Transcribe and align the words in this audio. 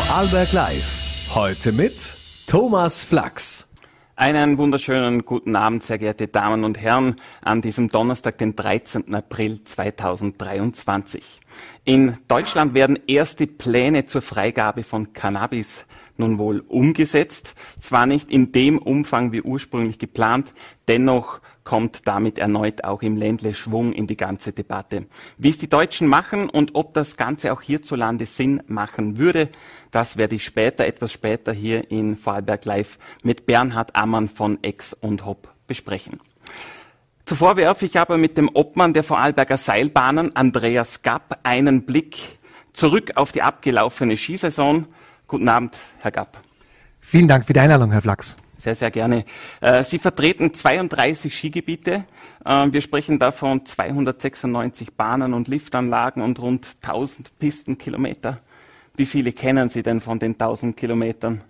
Vorarlberg 0.00 0.52
Live. 0.52 1.30
Heute 1.34 1.72
mit 1.72 2.14
Thomas 2.46 3.04
Flachs. 3.04 3.68
Einen 4.16 4.56
wunderschönen 4.56 5.26
guten 5.26 5.54
Abend, 5.56 5.82
sehr 5.82 5.98
geehrte 5.98 6.26
Damen 6.26 6.64
und 6.64 6.78
Herren, 6.78 7.16
an 7.42 7.60
diesem 7.60 7.88
Donnerstag, 7.88 8.38
den 8.38 8.56
13. 8.56 9.14
April 9.14 9.62
2023. 9.62 11.40
In 11.84 12.16
Deutschland 12.28 12.72
werden 12.72 12.98
erste 13.08 13.46
Pläne 13.46 14.06
zur 14.06 14.22
Freigabe 14.22 14.84
von 14.84 15.12
Cannabis 15.12 15.84
nun 16.16 16.38
wohl 16.38 16.60
umgesetzt. 16.60 17.54
Zwar 17.78 18.06
nicht 18.06 18.30
in 18.30 18.52
dem 18.52 18.78
Umfang 18.78 19.32
wie 19.32 19.42
ursprünglich 19.42 19.98
geplant, 19.98 20.54
dennoch 20.88 21.40
kommt 21.70 22.08
damit 22.08 22.40
erneut 22.40 22.82
auch 22.82 23.00
im 23.00 23.16
Ländle 23.16 23.54
Schwung 23.54 23.92
in 23.92 24.08
die 24.08 24.16
ganze 24.16 24.50
Debatte. 24.50 25.06
Wie 25.38 25.50
es 25.50 25.58
die 25.58 25.68
Deutschen 25.68 26.08
machen 26.08 26.50
und 26.50 26.74
ob 26.74 26.94
das 26.94 27.16
Ganze 27.16 27.52
auch 27.52 27.62
hierzulande 27.62 28.26
Sinn 28.26 28.60
machen 28.66 29.18
würde, 29.18 29.50
das 29.92 30.16
werde 30.16 30.34
ich 30.34 30.44
später, 30.44 30.84
etwas 30.84 31.12
später 31.12 31.52
hier 31.52 31.88
in 31.92 32.16
Vorarlberg 32.16 32.64
Live 32.64 32.98
mit 33.22 33.46
Bernhard 33.46 33.94
Ammann 33.94 34.28
von 34.28 34.58
Ex 34.64 34.94
und 34.94 35.24
Hop 35.24 35.46
besprechen. 35.68 36.18
Zuvor 37.24 37.56
werfe 37.56 37.86
ich 37.86 37.96
aber 37.96 38.16
mit 38.16 38.36
dem 38.36 38.50
Obmann 38.52 38.92
der 38.92 39.04
Vorarlberger 39.04 39.56
Seilbahnen, 39.56 40.34
Andreas 40.34 41.02
Gapp, 41.02 41.38
einen 41.44 41.84
Blick 41.84 42.18
zurück 42.72 43.12
auf 43.14 43.30
die 43.30 43.42
abgelaufene 43.42 44.16
Skisaison. 44.16 44.88
Guten 45.28 45.48
Abend, 45.48 45.76
Herr 46.00 46.10
Gapp. 46.10 46.40
Vielen 46.98 47.28
Dank 47.28 47.44
für 47.44 47.52
die 47.52 47.60
Einladung, 47.60 47.92
Herr 47.92 48.02
Flachs. 48.02 48.34
Sehr, 48.60 48.74
sehr 48.74 48.90
gerne. 48.90 49.24
Äh, 49.62 49.82
Sie 49.84 49.98
vertreten 49.98 50.52
32 50.52 51.34
Skigebiete. 51.34 52.04
Äh, 52.44 52.66
wir 52.70 52.80
sprechen 52.82 53.18
davon 53.18 53.64
296 53.64 54.92
Bahnen 54.94 55.32
und 55.32 55.48
Liftanlagen 55.48 56.22
und 56.22 56.38
rund 56.40 56.66
1000 56.82 57.38
Pistenkilometer. 57.38 58.40
Wie 58.96 59.06
viele 59.06 59.32
kennen 59.32 59.70
Sie 59.70 59.82
denn 59.82 60.00
von 60.00 60.18
den 60.18 60.32
1000 60.32 60.76
Kilometern? 60.76 61.40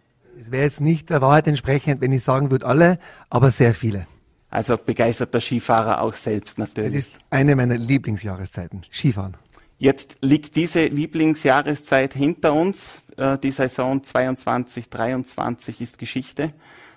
Es 0.41 0.53
wäre 0.53 0.63
jetzt 0.63 0.81
nicht 0.81 1.11
der 1.11 1.21
Wahrheit 1.21 1.49
entsprechend, 1.49 2.01
wenn 2.01 2.13
ich 2.13 2.23
sagen 2.23 2.51
würde 2.53 2.67
alle, 2.67 3.01
aber 3.29 3.51
sehr 3.51 3.75
viele. 3.75 4.07
Also 4.49 4.77
begeisterter 4.77 5.41
Skifahrer 5.41 6.01
auch 6.01 6.15
selbst 6.15 6.59
natürlich. 6.59 6.95
Es 6.95 7.09
ist 7.09 7.19
eine 7.29 7.57
meiner 7.57 7.77
Lieblingsjahreszeiten, 7.77 8.83
Skifahren. 8.93 9.37
Jetzt 9.79 10.19
liegt 10.21 10.57
diese 10.57 10.87
Lieblingsjahreszeit 10.87 12.15
hinter 12.15 12.53
uns. 12.53 13.03
Äh, 13.17 13.39
die 13.39 13.51
Saison 13.51 14.03
22, 14.05 14.91
23 14.91 15.81
ist 15.81 15.99
Geschichte 15.99 16.53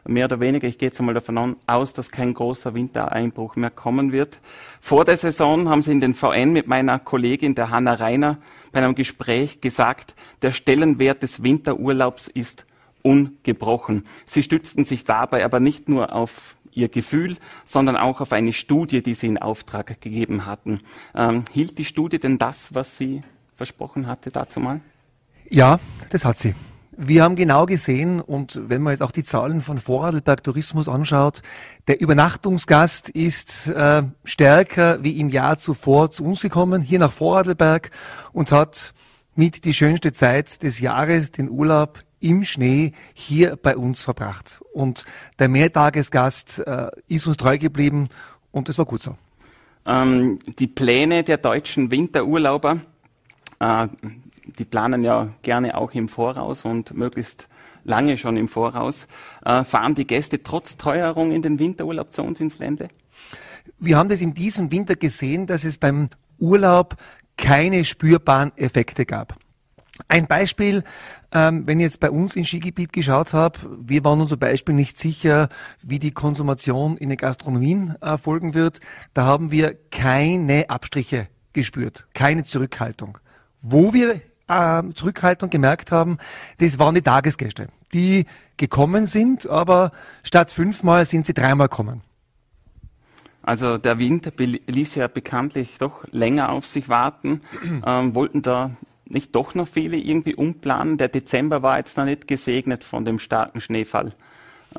mehr 0.06 0.26
oder 0.26 0.40
weniger, 0.40 0.68
ich 0.68 0.78
gehe 0.78 0.90
jetzt 0.90 1.00
einmal 1.00 1.16
davon 1.16 1.56
aus, 1.66 1.94
dass 1.94 2.12
kein 2.12 2.34
großer 2.34 2.74
Wintereinbruch 2.74 3.56
mehr 3.56 3.70
kommen 3.70 4.12
wird. 4.12 4.40
Vor 4.82 5.06
der 5.06 5.18
Saison 5.18 5.70
haben 5.70 5.82
Sie 5.82 5.92
in 5.92 6.02
den 6.02 6.14
VN 6.14 6.52
mit 6.52 6.68
meiner 6.68 7.00
Kollegin, 7.00 7.56
der 7.56 7.70
Hanna 7.70 7.94
Reiner, 7.94 8.38
bei 8.72 8.80
einem 8.80 8.96
Gespräch 8.96 9.62
gesagt, 9.62 10.16
der 10.42 10.52
Stellenwert 10.52 11.24
des 11.24 11.44
Winterurlaubs 11.44 12.28
ist 12.28 12.66
ungebrochen. 13.02 14.06
Sie 14.26 14.44
stützten 14.44 14.86
sich 14.86 15.04
dabei 15.04 15.46
aber 15.46 15.60
nicht 15.60 15.90
nur 15.90 16.14
auf 16.14 16.58
ihr 16.72 16.90
Gefühl, 16.90 17.38
sondern 17.66 17.96
auch 17.98 18.20
auf 18.20 18.34
eine 18.34 18.54
Studie, 18.54 19.04
die 19.04 19.14
sie 19.14 19.28
in 19.28 19.38
Auftrag 19.38 20.02
gegeben 20.02 20.46
hatten. 20.46 20.80
Ähm, 21.14 21.44
hielt 21.52 21.78
die 21.78 21.86
Studie 21.86 22.20
denn 22.20 22.40
das, 22.40 22.74
was 22.74 22.98
sie 22.98 23.22
versprochen 23.56 24.08
hatte 24.08 24.32
dazu 24.32 24.60
mal? 24.60 24.82
Ja, 25.50 25.80
das 26.10 26.26
hat 26.26 26.40
sie. 26.40 26.56
Wir 26.96 27.24
haben 27.24 27.36
genau 27.36 27.66
gesehen, 27.66 28.22
und 28.22 28.62
wenn 28.68 28.82
man 28.82 28.92
jetzt 28.92 29.02
auch 29.02 29.12
die 29.12 29.24
Zahlen 29.24 29.62
von 29.62 29.80
Vorarlberg 29.80 30.44
Tourismus 30.44 30.88
anschaut, 30.88 31.42
der 31.88 32.00
Übernachtungsgast 32.00 33.10
ist 33.10 33.68
äh, 33.68 34.04
stärker 34.26 35.04
wie 35.04 35.20
im 35.20 35.30
Jahr 35.30 35.58
zuvor 35.58 36.12
zu 36.12 36.24
uns 36.24 36.42
gekommen, 36.42 36.82
hier 36.82 37.00
nach 37.00 37.12
Vorarlberg, 37.12 37.90
und 38.32 38.52
hat 38.52 38.94
mit 39.36 39.66
die 39.66 39.74
schönste 39.74 40.12
Zeit 40.14 40.62
des 40.62 40.80
Jahres, 40.80 41.32
den 41.32 41.50
Urlaub 41.50 42.00
im 42.20 42.46
Schnee, 42.46 42.92
hier 43.14 43.56
bei 43.56 43.76
uns 43.76 44.02
verbracht. 44.02 44.62
Und 44.72 45.06
der 45.40 45.50
Mehrtagesgast 45.50 46.60
äh, 46.60 46.92
ist 47.08 47.26
uns 47.26 47.38
treu 47.38 47.58
geblieben, 47.58 48.10
und 48.52 48.70
es 48.70 48.78
war 48.78 48.86
gut 48.86 49.02
so. 49.02 49.18
Ähm, 49.88 50.38
die 50.60 50.68
Pläne 50.68 51.24
der 51.24 51.38
deutschen 51.38 51.90
Winterurlauber, 51.90 52.82
äh, 53.60 53.88
die 54.46 54.66
planen 54.66 55.04
ja 55.04 55.30
gerne 55.42 55.78
auch 55.78 55.92
im 55.94 56.08
Voraus 56.08 56.66
und 56.66 56.94
möglichst 56.94 57.48
lange 57.84 58.18
schon 58.18 58.38
im 58.38 58.48
Voraus. 58.48 59.08
Äh, 59.46 59.64
fahren 59.64 59.96
die 59.96 60.08
Gäste 60.08 60.44
trotz 60.44 60.78
Teuerung 60.78 61.32
in 61.32 61.42
den 61.42 61.60
Winterurlaub 61.60 62.12
zu 62.12 62.24
uns 62.24 62.40
ins 62.40 62.60
Ländle? 62.60 62.88
Wir 63.80 63.98
haben 63.98 64.10
das 64.10 64.22
in 64.22 64.34
diesem 64.34 64.72
Winter 64.72 64.96
gesehen, 64.96 65.48
dass 65.48 65.64
es 65.64 65.78
beim 65.78 66.10
Urlaub 66.38 66.96
keine 67.38 67.86
spürbaren 67.86 68.52
Effekte 68.58 69.06
gab. 69.06 69.38
Ein 70.08 70.28
Beispiel, 70.28 70.84
ähm, 71.32 71.68
wenn 71.68 71.80
ich 71.80 71.86
jetzt 71.86 72.00
bei 72.00 72.10
uns 72.10 72.36
im 72.36 72.46
Skigebiet 72.46 72.94
geschaut 72.94 73.34
habe, 73.34 73.60
wir 73.80 74.04
waren 74.04 74.20
uns 74.22 74.30
zum 74.30 74.40
Beispiel 74.40 74.74
nicht 74.74 74.98
sicher, 74.98 75.50
wie 75.82 76.00
die 76.00 76.12
Konsumation 76.12 76.98
in 76.98 77.10
den 77.10 77.18
Gastronomien 77.18 77.96
erfolgen 78.02 78.54
wird. 78.56 78.80
Da 79.14 79.26
haben 79.26 79.52
wir 79.52 79.76
keine 79.92 80.70
Abstriche 80.70 81.28
gespürt, 81.54 82.08
keine 82.14 82.44
Zurückhaltung. 82.44 83.20
Wo 83.62 83.94
wir 83.94 84.20
äh, 84.48 84.84
Zurückhaltung 84.94 85.50
gemerkt 85.50 85.92
haben, 85.92 86.18
das 86.60 86.80
waren 86.80 86.96
die 86.96 87.02
Tagesgäste, 87.02 87.68
die 87.94 88.26
gekommen 88.58 89.06
sind, 89.06 89.48
aber 89.48 89.92
statt 90.24 90.52
fünfmal 90.52 91.06
sind 91.06 91.26
sie 91.26 91.34
dreimal 91.34 91.70
gekommen. 91.70 92.02
Also 93.42 93.78
der 93.78 94.00
Winter 94.00 94.32
ließ 94.38 94.96
ja 94.96 95.08
bekanntlich 95.08 95.78
doch 95.78 96.06
länger 96.12 96.50
auf 96.50 96.66
sich 96.66 96.90
warten. 96.90 97.42
Ähm, 97.86 98.16
wollten 98.16 98.42
da 98.42 98.72
nicht 99.06 99.36
doch 99.36 99.56
noch 99.56 99.68
viele 99.68 99.98
irgendwie 99.98 100.36
umplanen? 100.36 100.98
Der 100.98 101.10
Dezember 101.10 101.62
war 101.62 101.78
jetzt 101.78 101.98
noch 101.98 102.06
nicht 102.06 102.28
gesegnet 102.28 102.86
von 102.86 103.04
dem 103.04 103.20
starken 103.20 103.60
Schneefall. 103.60 104.14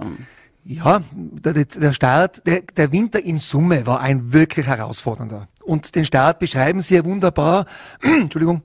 Ähm. 0.00 0.26
Ja, 0.64 1.02
der, 1.12 1.52
der 1.66 1.92
Start, 1.92 2.46
der, 2.46 2.62
der 2.62 2.90
Winter 2.90 3.22
in 3.22 3.38
Summe 3.38 3.86
war 3.86 4.00
ein 4.00 4.32
wirklich 4.32 4.66
herausfordernder. 4.66 5.48
Und 5.62 5.94
den 5.94 6.06
Start 6.06 6.38
beschreiben 6.38 6.80
Sie 6.80 6.94
ja 6.94 7.04
wunderbar. 7.04 7.66
Entschuldigung 8.00 8.62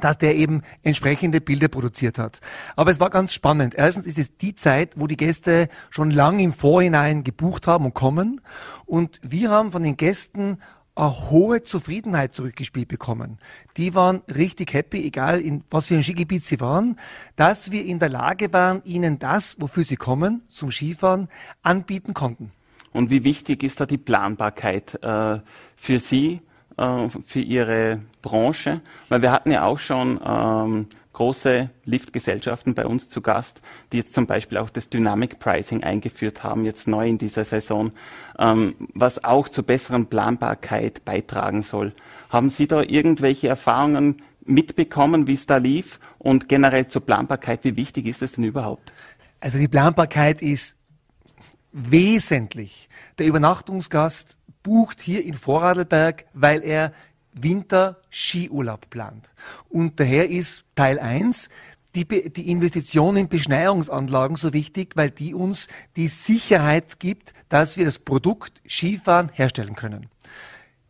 dass 0.00 0.18
der 0.18 0.36
eben 0.36 0.62
entsprechende 0.82 1.40
Bilder 1.40 1.68
produziert 1.68 2.18
hat. 2.18 2.40
Aber 2.76 2.90
es 2.90 3.00
war 3.00 3.10
ganz 3.10 3.32
spannend. 3.32 3.74
Erstens 3.74 4.06
ist 4.06 4.18
es 4.18 4.36
die 4.36 4.54
Zeit, 4.54 4.94
wo 4.96 5.06
die 5.06 5.16
Gäste 5.16 5.68
schon 5.90 6.10
lang 6.10 6.38
im 6.38 6.52
Vorhinein 6.52 7.24
gebucht 7.24 7.66
haben 7.66 7.86
und 7.86 7.94
kommen. 7.94 8.40
Und 8.84 9.20
wir 9.22 9.50
haben 9.50 9.72
von 9.72 9.82
den 9.82 9.96
Gästen 9.96 10.58
eine 10.96 11.30
hohe 11.30 11.62
Zufriedenheit 11.62 12.34
zurückgespielt 12.34 12.88
bekommen. 12.88 13.38
Die 13.76 13.94
waren 13.94 14.22
richtig 14.34 14.72
happy, 14.72 15.04
egal 15.04 15.40
in 15.40 15.62
was 15.70 15.88
für 15.88 15.94
ein 15.94 16.02
Skigebiet 16.02 16.44
sie 16.44 16.60
waren, 16.60 16.98
dass 17.36 17.70
wir 17.70 17.84
in 17.84 17.98
der 17.98 18.08
Lage 18.08 18.52
waren, 18.52 18.82
ihnen 18.84 19.18
das, 19.18 19.56
wofür 19.60 19.84
sie 19.84 19.96
kommen, 19.96 20.42
zum 20.48 20.70
Skifahren, 20.70 21.28
anbieten 21.62 22.14
konnten. 22.14 22.50
Und 22.92 23.10
wie 23.10 23.24
wichtig 23.24 23.62
ist 23.62 23.78
da 23.78 23.84
die 23.84 23.98
Planbarkeit 23.98 24.94
äh, 25.02 25.40
für 25.76 25.98
Sie? 25.98 26.40
Äh, 26.76 27.08
für 27.24 27.40
ihre 27.40 28.00
Branche, 28.22 28.80
weil 29.08 29.22
wir 29.22 29.32
hatten 29.32 29.50
ja 29.50 29.64
auch 29.64 29.78
schon 29.78 30.20
ähm, 30.24 30.86
große 31.16 31.70
Liftgesellschaften 31.86 32.74
bei 32.74 32.84
uns 32.84 33.08
zu 33.08 33.22
Gast, 33.22 33.62
die 33.90 33.96
jetzt 33.96 34.12
zum 34.12 34.26
Beispiel 34.26 34.58
auch 34.58 34.68
das 34.68 34.90
Dynamic 34.90 35.38
Pricing 35.38 35.82
eingeführt 35.82 36.44
haben, 36.44 36.66
jetzt 36.66 36.86
neu 36.86 37.08
in 37.08 37.16
dieser 37.16 37.44
Saison, 37.44 37.92
ähm, 38.38 38.74
was 38.92 39.24
auch 39.24 39.48
zur 39.48 39.64
besseren 39.64 40.06
Planbarkeit 40.06 41.06
beitragen 41.06 41.62
soll. 41.62 41.94
Haben 42.28 42.50
Sie 42.50 42.66
da 42.66 42.82
irgendwelche 42.82 43.48
Erfahrungen 43.48 44.22
mitbekommen, 44.44 45.26
wie 45.26 45.32
es 45.32 45.46
da 45.46 45.56
lief 45.56 46.00
und 46.18 46.50
generell 46.50 46.88
zur 46.88 47.00
Planbarkeit, 47.00 47.64
wie 47.64 47.76
wichtig 47.76 48.04
ist 48.06 48.22
es 48.22 48.32
denn 48.32 48.44
überhaupt? 48.44 48.92
Also 49.40 49.58
die 49.58 49.68
Planbarkeit 49.68 50.42
ist 50.42 50.76
wesentlich. 51.72 52.90
Der 53.18 53.26
Übernachtungsgast 53.26 54.38
bucht 54.66 55.00
hier 55.00 55.24
in 55.24 55.34
Vorarlberg, 55.34 56.24
weil 56.34 56.64
er 56.64 56.92
Winter-Skiurlaub 57.34 58.90
plant. 58.90 59.30
Und 59.68 60.00
daher 60.00 60.28
ist 60.28 60.64
Teil 60.74 60.98
1 60.98 61.50
die, 61.94 62.04
die 62.04 62.50
Investition 62.50 63.16
in 63.16 63.28
Beschneiungsanlagen 63.28 64.36
so 64.36 64.52
wichtig, 64.52 64.96
weil 64.96 65.10
die 65.10 65.34
uns 65.34 65.68
die 65.94 66.08
Sicherheit 66.08 66.98
gibt, 66.98 67.32
dass 67.48 67.76
wir 67.76 67.84
das 67.84 68.00
Produkt 68.00 68.60
Skifahren 68.68 69.30
herstellen 69.32 69.76
können. 69.76 70.08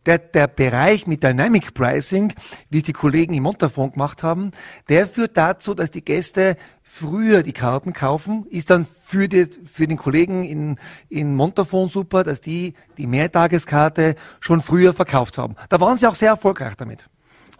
Der, 0.07 0.17
der 0.17 0.47
Bereich 0.47 1.05
mit 1.05 1.21
Dynamic 1.21 1.73
Pricing, 1.73 2.33
wie 2.69 2.77
es 2.77 2.83
die 2.83 2.93
Kollegen 2.93 3.33
im 3.33 3.43
Montafon 3.43 3.91
gemacht 3.91 4.23
haben, 4.23 4.51
der 4.87 5.05
führt 5.05 5.35
dazu, 5.35 5.73
dass 5.73 5.91
die 5.91 6.03
Gäste 6.03 6.55
früher 6.81 7.43
die 7.43 7.53
Karten 7.53 7.91
kaufen, 7.91 8.45
ist 8.49 8.69
dann 8.69 8.85
für, 8.85 9.27
die, 9.27 9.45
für 9.45 9.85
den 9.85 9.97
Kollegen 9.97 10.45
in, 10.45 10.77
in 11.09 11.35
Montafon 11.35 11.89
super, 11.89 12.23
dass 12.23 12.41
die 12.41 12.73
die 12.97 13.05
Mehrtageskarte 13.05 14.15
schon 14.39 14.61
früher 14.61 14.93
verkauft 14.93 15.37
haben. 15.37 15.55
Da 15.69 15.79
waren 15.81 15.97
sie 15.97 16.07
auch 16.07 16.15
sehr 16.15 16.29
erfolgreich 16.29 16.75
damit. 16.75 17.05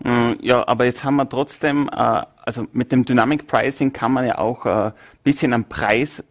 Mm, 0.03 0.33
ja, 0.41 0.65
aber 0.67 0.85
jetzt 0.85 1.03
haben 1.03 1.17
wir 1.17 1.27
trotzdem, 1.27 1.89
äh, 1.89 2.21
also 2.43 2.65
mit 2.71 2.91
dem 2.91 3.03
Dynamic 3.03 3.47
Pricing 3.47 3.91
kann 3.91 4.13
man 4.13 4.25
ja 4.25 4.37
auch 4.37 4.65
ein 4.65 4.89
äh, 4.89 4.91
bisschen 5.23 5.53
am 5.53 5.65
Preis 5.65 6.23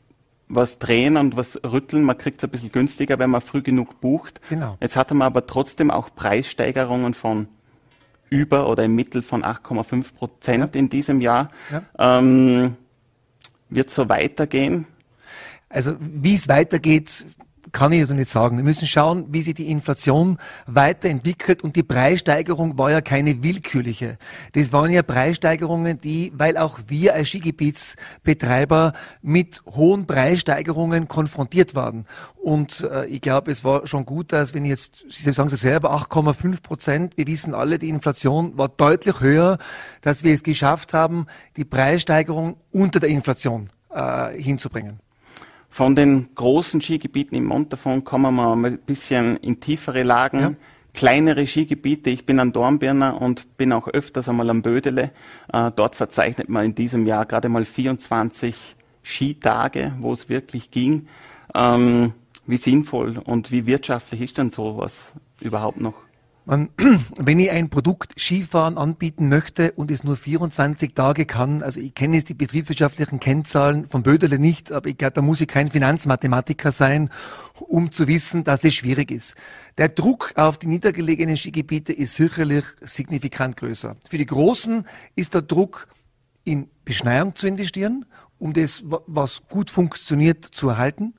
was 0.48 0.78
drehen 0.78 1.16
und 1.16 1.36
was 1.36 1.58
rütteln. 1.64 2.04
Man 2.04 2.18
kriegt 2.18 2.38
es 2.40 2.44
ein 2.44 2.50
bisschen 2.50 2.70
günstiger, 2.72 3.18
wenn 3.18 3.30
man 3.30 3.40
früh 3.40 3.62
genug 3.62 4.00
bucht. 4.00 4.40
Genau. 4.48 4.76
Jetzt 4.80 4.96
hatte 4.96 5.14
man 5.14 5.26
aber 5.26 5.46
trotzdem 5.46 5.90
auch 5.90 6.10
Preissteigerungen 6.14 7.14
von 7.14 7.48
über 8.30 8.68
oder 8.68 8.84
im 8.84 8.94
Mittel 8.94 9.22
von 9.22 9.44
8,5 9.44 10.14
Prozent 10.14 10.74
Ja. 10.74 10.78
in 10.80 10.88
diesem 10.88 11.20
Jahr. 11.20 11.48
Ja. 11.70 12.18
Ähm, 12.18 12.76
wird 13.68 13.90
so 13.90 14.08
weitergehen? 14.08 14.86
Also 15.68 15.96
wie 16.00 16.34
es 16.34 16.48
weitergeht, 16.48 17.26
kann 17.72 17.92
ich 17.92 18.00
also 18.00 18.14
nicht 18.14 18.30
sagen. 18.30 18.56
Wir 18.56 18.64
müssen 18.64 18.86
schauen, 18.86 19.26
wie 19.30 19.42
sich 19.42 19.54
die 19.54 19.70
Inflation 19.70 20.38
weiterentwickelt 20.66 21.62
und 21.62 21.76
die 21.76 21.82
Preissteigerung 21.82 22.78
war 22.78 22.90
ja 22.90 23.00
keine 23.00 23.42
willkürliche. 23.42 24.18
Das 24.52 24.72
waren 24.72 24.90
ja 24.90 25.02
Preissteigerungen, 25.02 26.00
die, 26.00 26.32
weil 26.36 26.56
auch 26.56 26.78
wir 26.86 27.14
als 27.14 27.28
Skigebietsbetreiber 27.28 28.92
mit 29.22 29.62
hohen 29.66 30.06
Preissteigerungen 30.06 31.08
konfrontiert 31.08 31.74
waren. 31.74 32.06
Und 32.36 32.82
äh, 32.82 33.06
ich 33.06 33.20
glaube, 33.20 33.50
es 33.50 33.64
war 33.64 33.86
schon 33.86 34.06
gut, 34.06 34.32
dass 34.32 34.54
wenn 34.54 34.64
jetzt, 34.64 35.04
Sie 35.08 35.32
sagen 35.32 35.50
es 35.52 35.60
selber, 35.60 35.92
8,5 35.92 36.62
Prozent, 36.62 37.16
wir 37.16 37.26
wissen 37.26 37.54
alle, 37.54 37.78
die 37.78 37.88
Inflation 37.88 38.56
war 38.56 38.68
deutlich 38.68 39.20
höher, 39.20 39.58
dass 40.02 40.22
wir 40.22 40.34
es 40.34 40.42
geschafft 40.42 40.94
haben, 40.94 41.26
die 41.56 41.64
Preissteigerung 41.64 42.56
unter 42.70 43.00
der 43.00 43.08
Inflation 43.08 43.70
äh, 43.90 44.40
hinzubringen. 44.40 45.00
Von 45.76 45.94
den 45.94 46.30
großen 46.34 46.80
Skigebieten 46.80 47.36
im 47.36 47.44
Montafon 47.44 48.02
kommen 48.02 48.34
wir 48.34 48.56
mal 48.56 48.70
ein 48.70 48.78
bisschen 48.78 49.36
in 49.36 49.60
tiefere 49.60 50.04
Lagen. 50.04 50.40
Ja. 50.40 50.52
Kleinere 50.94 51.46
Skigebiete. 51.46 52.08
Ich 52.08 52.24
bin 52.24 52.40
an 52.40 52.52
Dornbirner 52.52 53.20
und 53.20 53.58
bin 53.58 53.74
auch 53.74 53.86
öfters 53.86 54.26
einmal 54.30 54.48
am 54.48 54.62
Bödele. 54.62 55.10
Äh, 55.52 55.70
dort 55.76 55.94
verzeichnet 55.94 56.48
man 56.48 56.64
in 56.64 56.74
diesem 56.74 57.06
Jahr 57.06 57.26
gerade 57.26 57.50
mal 57.50 57.66
24 57.66 58.56
Skitage, 59.02 59.92
wo 60.00 60.14
es 60.14 60.30
wirklich 60.30 60.70
ging. 60.70 61.08
Ähm, 61.54 62.14
wie 62.46 62.56
sinnvoll 62.56 63.18
und 63.18 63.52
wie 63.52 63.66
wirtschaftlich 63.66 64.22
ist 64.22 64.38
denn 64.38 64.48
sowas 64.48 65.12
überhaupt 65.42 65.78
noch? 65.78 66.05
Man, 66.48 66.70
wenn 67.18 67.40
ich 67.40 67.50
ein 67.50 67.70
Produkt 67.70 68.14
Skifahren 68.16 68.78
anbieten 68.78 69.28
möchte 69.28 69.72
und 69.72 69.90
es 69.90 70.04
nur 70.04 70.14
24 70.14 70.94
Tage 70.94 71.26
kann, 71.26 71.60
also 71.60 71.80
ich 71.80 71.92
kenne 71.92 72.16
jetzt 72.16 72.28
die 72.28 72.34
betriebswirtschaftlichen 72.34 73.18
Kennzahlen 73.18 73.88
von 73.88 74.04
Bödele 74.04 74.38
nicht, 74.38 74.70
aber 74.70 74.88
ich 74.88 74.96
glaube, 74.96 75.14
da 75.14 75.22
muss 75.22 75.40
ich 75.40 75.48
kein 75.48 75.68
Finanzmathematiker 75.70 76.70
sein, 76.70 77.10
um 77.58 77.90
zu 77.90 78.06
wissen, 78.06 78.44
dass 78.44 78.62
es 78.62 78.74
schwierig 78.74 79.10
ist. 79.10 79.34
Der 79.76 79.88
Druck 79.88 80.34
auf 80.36 80.56
die 80.56 80.68
niedergelegenen 80.68 81.36
Skigebiete 81.36 81.92
ist 81.92 82.14
sicherlich 82.14 82.64
signifikant 82.80 83.56
größer. 83.56 83.96
Für 84.08 84.18
die 84.18 84.26
Großen 84.26 84.86
ist 85.16 85.34
der 85.34 85.42
Druck, 85.42 85.88
in 86.44 86.70
Beschneiung 86.84 87.34
zu 87.34 87.48
investieren, 87.48 88.04
um 88.38 88.52
das, 88.52 88.88
wa- 88.88 89.00
was 89.08 89.42
gut 89.48 89.68
funktioniert, 89.68 90.44
zu 90.44 90.68
erhalten. 90.68 91.14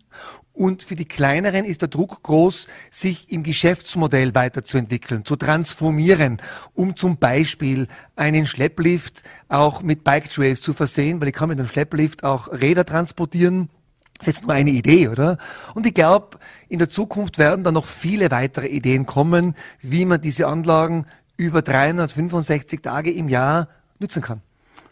Und 0.57 0.81
für 0.81 0.95
die 0.95 1.06
Kleineren 1.06 1.65
ist 1.65 1.83
der 1.83 1.88
Druck 1.88 2.24
groß, 2.24 2.68
sich 2.89 3.31
im 3.31 3.44
Geschäftsmodell 3.44 4.33
weiterzuentwickeln, 4.33 5.24
zu 5.24 5.36
transformieren, 5.36 6.42
um 6.74 6.98
zum 6.98 7.18
Beispiel 7.18 7.88
einen 8.15 8.48
Schlepplift 8.48 9.21
auch 9.50 9.83
mit 9.83 10.04
Bike 10.04 10.31
Trails 10.31 10.62
zu 10.62 10.74
versehen, 10.74 11.21
weil 11.21 11.27
ich 11.27 11.36
kann 11.36 11.50
mit 11.50 11.59
einem 11.59 11.68
Schlepplift 11.68 12.24
auch 12.24 12.51
Räder 12.51 12.86
transportieren. 12.86 13.69
Das 14.18 14.27
ist 14.27 14.38
jetzt 14.38 14.48
nur 14.48 14.56
eine 14.56 14.71
Idee, 14.71 15.09
oder? 15.09 15.38
Und 15.75 15.86
ich 15.86 15.94
glaube, 15.94 16.39
in 16.69 16.80
der 16.80 16.89
Zukunft 16.89 17.38
werden 17.38 17.63
da 17.63 17.71
noch 17.71 17.86
viele 17.86 18.31
weitere 18.31 18.65
Ideen 18.65 19.06
kommen, 19.06 19.53
wie 19.83 20.06
man 20.06 20.21
diese 20.21 20.48
Anlagen 20.48 21.06
über 21.36 21.62
365 21.62 22.81
Tage 22.81 23.12
im 23.12 23.30
Jahr 23.30 23.69
nutzen 24.00 24.24
kann. 24.24 24.42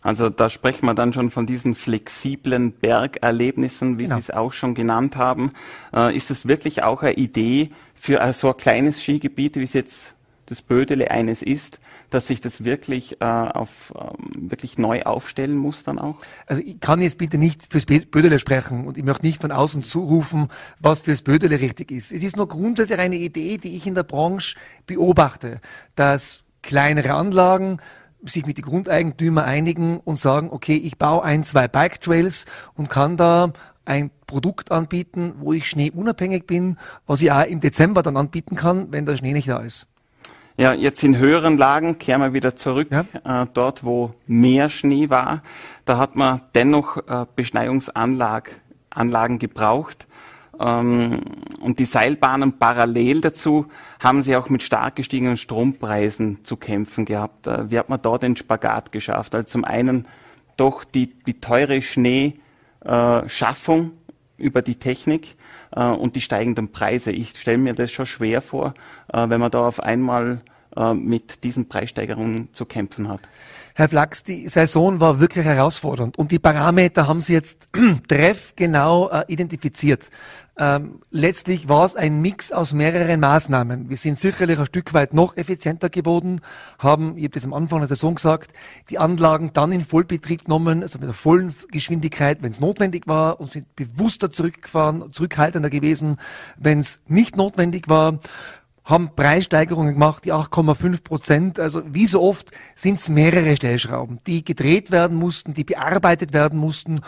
Also 0.06 0.30
da 0.30 0.50
sprechen 0.50 0.86
wir 0.86 0.94
dann 0.94 1.14
schon 1.14 1.32
von 1.32 1.48
diesen 1.48 1.74
flexiblen 1.74 2.72
Bergerlebnissen, 2.74 3.98
wie 3.98 4.04
Genau. 4.04 4.16
Sie 4.18 4.20
es 4.22 4.30
auch 4.32 4.54
schon 4.54 4.76
genannt 4.76 5.16
haben. 5.16 5.50
Äh, 5.94 6.16
ist 6.16 6.30
es 6.30 6.48
wirklich 6.48 6.84
auch 6.84 7.02
eine 7.02 7.14
Idee 7.14 7.70
für 7.96 8.22
ein 8.22 8.32
so 8.34 8.50
ein 8.50 8.58
kleines 8.58 9.02
Skigebiet, 9.02 9.56
wie 9.56 9.64
es 9.64 9.74
jetzt 9.74 10.16
das 10.46 10.62
Bödele 10.62 11.10
eines 11.10 11.42
ist, 11.42 11.80
dass 12.12 12.28
sich 12.28 12.40
das 12.40 12.64
wirklich 12.64 13.20
äh, 13.20 13.26
auf 13.26 13.94
ähm, 14.00 14.52
wirklich 14.52 14.78
neu 14.78 15.02
aufstellen 15.02 15.56
muss 15.58 15.82
dann 15.82 15.98
auch? 15.98 16.18
Also 16.46 16.62
ich 16.64 16.80
kann 16.80 17.02
jetzt 17.02 17.18
bitte 17.18 17.40
nicht 17.40 17.66
fürs 17.72 17.86
Bö- 17.88 18.06
Bödele 18.06 18.38
sprechen 18.38 18.86
und 18.86 19.00
ich 19.00 19.04
möchte 19.04 19.26
nicht 19.26 19.42
von 19.42 19.52
außen 19.52 19.82
zurufen, 19.82 20.50
was 20.80 21.02
fürs 21.02 21.24
Bödele 21.24 21.60
richtig 21.60 21.90
ist. 21.92 22.12
Es 22.12 22.22
ist 22.22 22.38
nur 22.38 22.48
grundsätzlich 22.48 23.00
eine 23.00 23.16
Idee, 23.16 23.58
die 23.58 23.76
ich 23.76 23.88
in 23.88 23.96
der 23.96 24.04
Branche 24.04 24.56
beobachte, 24.86 25.62
dass 25.96 26.44
kleinere 26.62 27.16
Anlagen 27.16 27.80
sich 28.26 28.46
mit 28.46 28.58
den 28.58 28.66
Grundeigentümern 28.66 29.46
einigen 29.46 30.00
und 30.00 30.18
sagen, 30.18 30.50
okay, 30.52 30.76
ich 30.76 30.98
baue 30.98 31.24
ein, 31.24 31.44
zwei 31.44 31.68
Bike 31.68 32.02
Trails 32.02 32.46
und 32.76 32.90
kann 32.90 33.18
da 33.18 33.54
ein 33.86 34.10
Produkt 34.28 34.72
anbieten, 34.72 35.34
wo 35.40 35.54
ich 35.54 35.70
schneeunabhängig 35.70 36.48
bin, 36.48 36.78
was 37.06 37.22
ich 37.22 37.32
auch 37.32 37.46
im 37.46 37.60
Dezember 37.60 38.02
dann 38.04 38.18
anbieten 38.18 38.56
kann, 38.56 38.92
wenn 38.92 39.06
der 39.06 39.18
Schnee 39.18 39.34
nicht 39.34 39.48
da 39.48 39.60
ist. 39.60 39.88
Ja, 40.58 40.74
jetzt 40.74 41.04
in 41.04 41.18
höheren 41.18 41.58
Lagen 41.58 42.00
kehren 42.00 42.22
wir 42.22 42.34
wieder 42.34 42.56
zurück, 42.56 42.88
Ja. 42.90 43.44
äh, 43.44 43.48
dort 43.54 43.84
wo 43.84 44.12
mehr 44.26 44.70
Schnee 44.70 45.10
war. 45.10 45.44
Da 45.84 45.98
hat 45.98 46.16
man 46.16 46.42
dennoch 46.56 46.98
äh, 46.98 47.26
Beschneiungsanlagen 47.36 48.54
Anlagen 48.90 49.40
gebraucht. 49.40 50.08
Ähm, 50.60 51.22
und 51.60 51.80
die 51.80 51.86
Seilbahnen 51.86 52.60
parallel 52.60 53.22
dazu 53.22 53.68
haben 54.00 54.24
sie 54.24 54.36
auch 54.36 54.50
mit 54.50 54.64
stark 54.64 54.96
gestiegenen 54.96 55.38
Strompreisen 55.38 56.44
zu 56.44 56.58
kämpfen 56.58 57.06
gehabt. 57.06 57.48
Äh, 57.48 57.72
wie 57.72 57.80
hat 57.80 57.90
man 57.90 58.02
da 58.02 58.18
den 58.18 58.36
Spagat 58.36 58.92
geschafft? 58.92 59.36
Also 59.36 59.48
zum 59.48 59.64
einen 59.66 60.08
doch 60.58 60.84
die, 60.84 61.14
die 61.26 61.40
teure 61.40 61.82
Schneeschaffung 61.82 63.92
über 64.38 64.62
die 64.62 64.76
Technik 64.76 65.36
äh, 65.72 65.86
und 65.86 66.16
die 66.16 66.22
steigenden 66.22 66.72
Preise. 66.72 67.12
Ich 67.12 67.38
stelle 67.38 67.58
mir 67.58 67.74
das 67.74 67.92
schon 67.92 68.06
schwer 68.06 68.42
vor, 68.42 68.74
äh, 69.12 69.30
wenn 69.30 69.40
man 69.40 69.52
da 69.52 69.68
auf 69.68 69.80
einmal 69.80 70.42
äh, 70.76 70.94
mit 70.94 71.44
diesen 71.44 71.68
Preissteigerungen 71.68 72.50
zu 72.54 72.66
kämpfen 72.66 73.10
hat. 73.10 73.22
Herr 73.78 73.90
Flachs, 73.90 74.24
die 74.24 74.48
Saison 74.48 75.02
war 75.02 75.20
wirklich 75.20 75.44
herausfordernd 75.44 76.18
und 76.18 76.32
die 76.32 76.40
Parameter 76.40 77.08
haben 77.08 77.20
Sie 77.20 77.34
jetzt 77.34 77.68
treffgenau 78.08 79.10
äh, 79.10 79.26
identifiziert. 79.28 80.12
Ähm, 80.58 81.02
letztlich 81.12 81.68
war 81.68 81.84
es 81.84 81.98
ein 81.98 82.22
Mix 82.22 82.54
aus 82.54 82.72
mehreren 82.72 83.20
Maßnahmen. 83.20 83.90
Wir 83.90 83.98
sind 83.98 84.18
sicherlich 84.18 84.58
ein 84.60 84.66
Stück 84.66 84.94
weit 84.94 85.14
noch 85.14 85.36
effizienter 85.36 85.90
geworden, 85.90 86.40
haben, 86.80 87.18
ich 87.18 87.26
habe 87.26 87.34
das 87.34 87.44
am 87.44 87.54
Anfang 87.54 87.80
der 87.80 87.90
Saison 87.90 88.16
gesagt, 88.16 88.54
die 88.90 88.98
Anlagen 88.98 89.52
dann 89.52 89.74
in 89.74 89.82
Vollbetrieb 89.82 90.46
genommen, 90.46 90.82
also 90.82 90.98
mit 90.98 91.10
der 91.10 91.14
vollen 91.14 91.54
Geschwindigkeit, 91.70 92.42
wenn 92.42 92.54
es 92.54 92.62
notwendig 92.62 93.08
war 93.08 93.42
und 93.42 93.50
sind 93.50 93.76
bewusster 93.76 94.32
zurückgefahren, 94.32 95.12
zurückhaltender 95.12 95.70
gewesen, 95.70 96.16
wenn 96.56 96.80
es 96.80 97.02
nicht 97.08 97.36
notwendig 97.36 97.90
war 97.90 98.20
haben 98.86 99.10
Preissteigerungen 99.16 99.94
gemacht, 99.94 100.26
die 100.26 100.32
8,5 100.34 101.04
Prozent. 101.04 101.60
Also 101.60 101.82
wie 101.86 102.06
so 102.06 102.22
oft 102.22 102.52
sind 102.76 103.00
es 103.00 103.10
mehrere 103.10 103.56
Stellschrauben, 103.56 104.20
die 104.28 104.46
gedreht 104.46 104.92
werden 104.92 105.18
mussten, 105.18 105.54
die 105.54 105.64
bearbeitet 105.64 106.34
werden 106.34 106.60
mussten, 106.60 107.02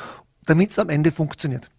damit 0.46 0.72
es 0.72 0.80
am 0.80 0.90
Ende 0.90 1.12
funktioniert. 1.12 1.70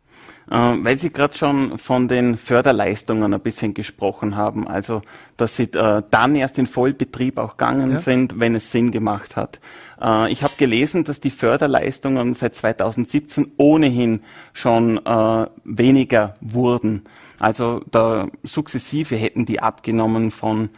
Äh, 0.51 0.55
weil 0.57 0.99
Sie 0.99 1.11
gerade 1.13 1.37
schon 1.37 1.79
von 1.79 2.09
den 2.09 2.37
Förderleistungen 2.39 3.35
ein 3.35 3.41
bisschen 3.41 3.75
gesprochen 3.75 4.37
haben, 4.37 4.67
also 4.67 5.03
dass 5.37 5.57
Sie 5.57 5.65
äh, 5.65 6.03
dann 6.11 6.35
erst 6.37 6.59
in 6.59 6.67
Vollbetrieb 6.67 7.39
auch 7.39 7.57
gegangen 7.59 7.93
Ja. 7.93 7.99
sind, 7.99 8.39
wenn 8.41 8.55
es 8.55 8.73
Sinn 8.73 8.91
gemacht 8.91 9.37
hat. 9.37 9.61
Äh, 10.01 10.33
ich 10.33 10.43
habe 10.43 10.55
gelesen, 10.57 11.05
dass 11.05 11.21
die 11.21 11.31
Förderleistungen 11.31 12.33
seit 12.35 12.55
2017 12.55 13.53
ohnehin 13.59 14.23
schon 14.55 15.05
äh, 15.05 15.47
weniger 15.65 16.35
wurden. 16.41 17.05
Also 17.39 17.83
da 17.91 18.29
sukzessive 18.43 19.17
hätten 19.17 19.47
die 19.47 19.61
abgenommen 19.61 20.31
von 20.31 20.71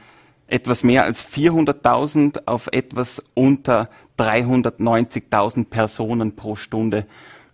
etwas 0.46 0.82
mehr 0.82 1.04
als 1.04 1.24
400.000 1.26 2.46
auf 2.46 2.68
etwas 2.72 3.22
unter 3.34 3.88
390.000 4.18 5.66
Personen 5.66 6.36
pro 6.36 6.56
Stunde. 6.56 7.06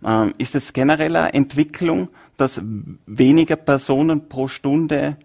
Ähm, 0.05 0.33
ist 0.37 0.55
es 0.55 0.73
generell 0.73 1.15
eine 1.15 1.33
Entwicklung, 1.33 2.09
dass 2.37 2.61
weniger 3.05 3.55
Personen 3.55 4.27
pro 4.27 4.47
Stunde 4.47 5.17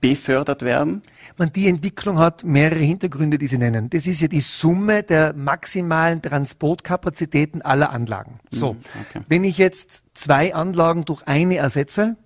befördert 0.00 0.62
werden? 0.62 1.02
Man, 1.36 1.52
die 1.52 1.68
Entwicklung 1.68 2.18
hat 2.18 2.44
mehrere 2.44 2.80
Hintergründe, 2.80 3.38
die 3.38 3.48
Sie 3.48 3.58
nennen. 3.58 3.90
Das 3.90 4.06
ist 4.06 4.20
ja 4.20 4.28
die 4.28 4.40
Summe 4.40 5.02
der 5.02 5.32
maximalen 5.32 6.22
Transportkapazitäten 6.22 7.62
aller 7.62 7.90
Anlagen. 7.90 8.38
So, 8.50 8.76
okay. 9.08 9.24
wenn 9.28 9.44
ich 9.44 9.58
jetzt 9.58 10.04
zwei 10.14 10.54
Anlagen 10.54 11.04
durch 11.04 11.26
eine 11.26 11.56
ersetze, 11.56 12.16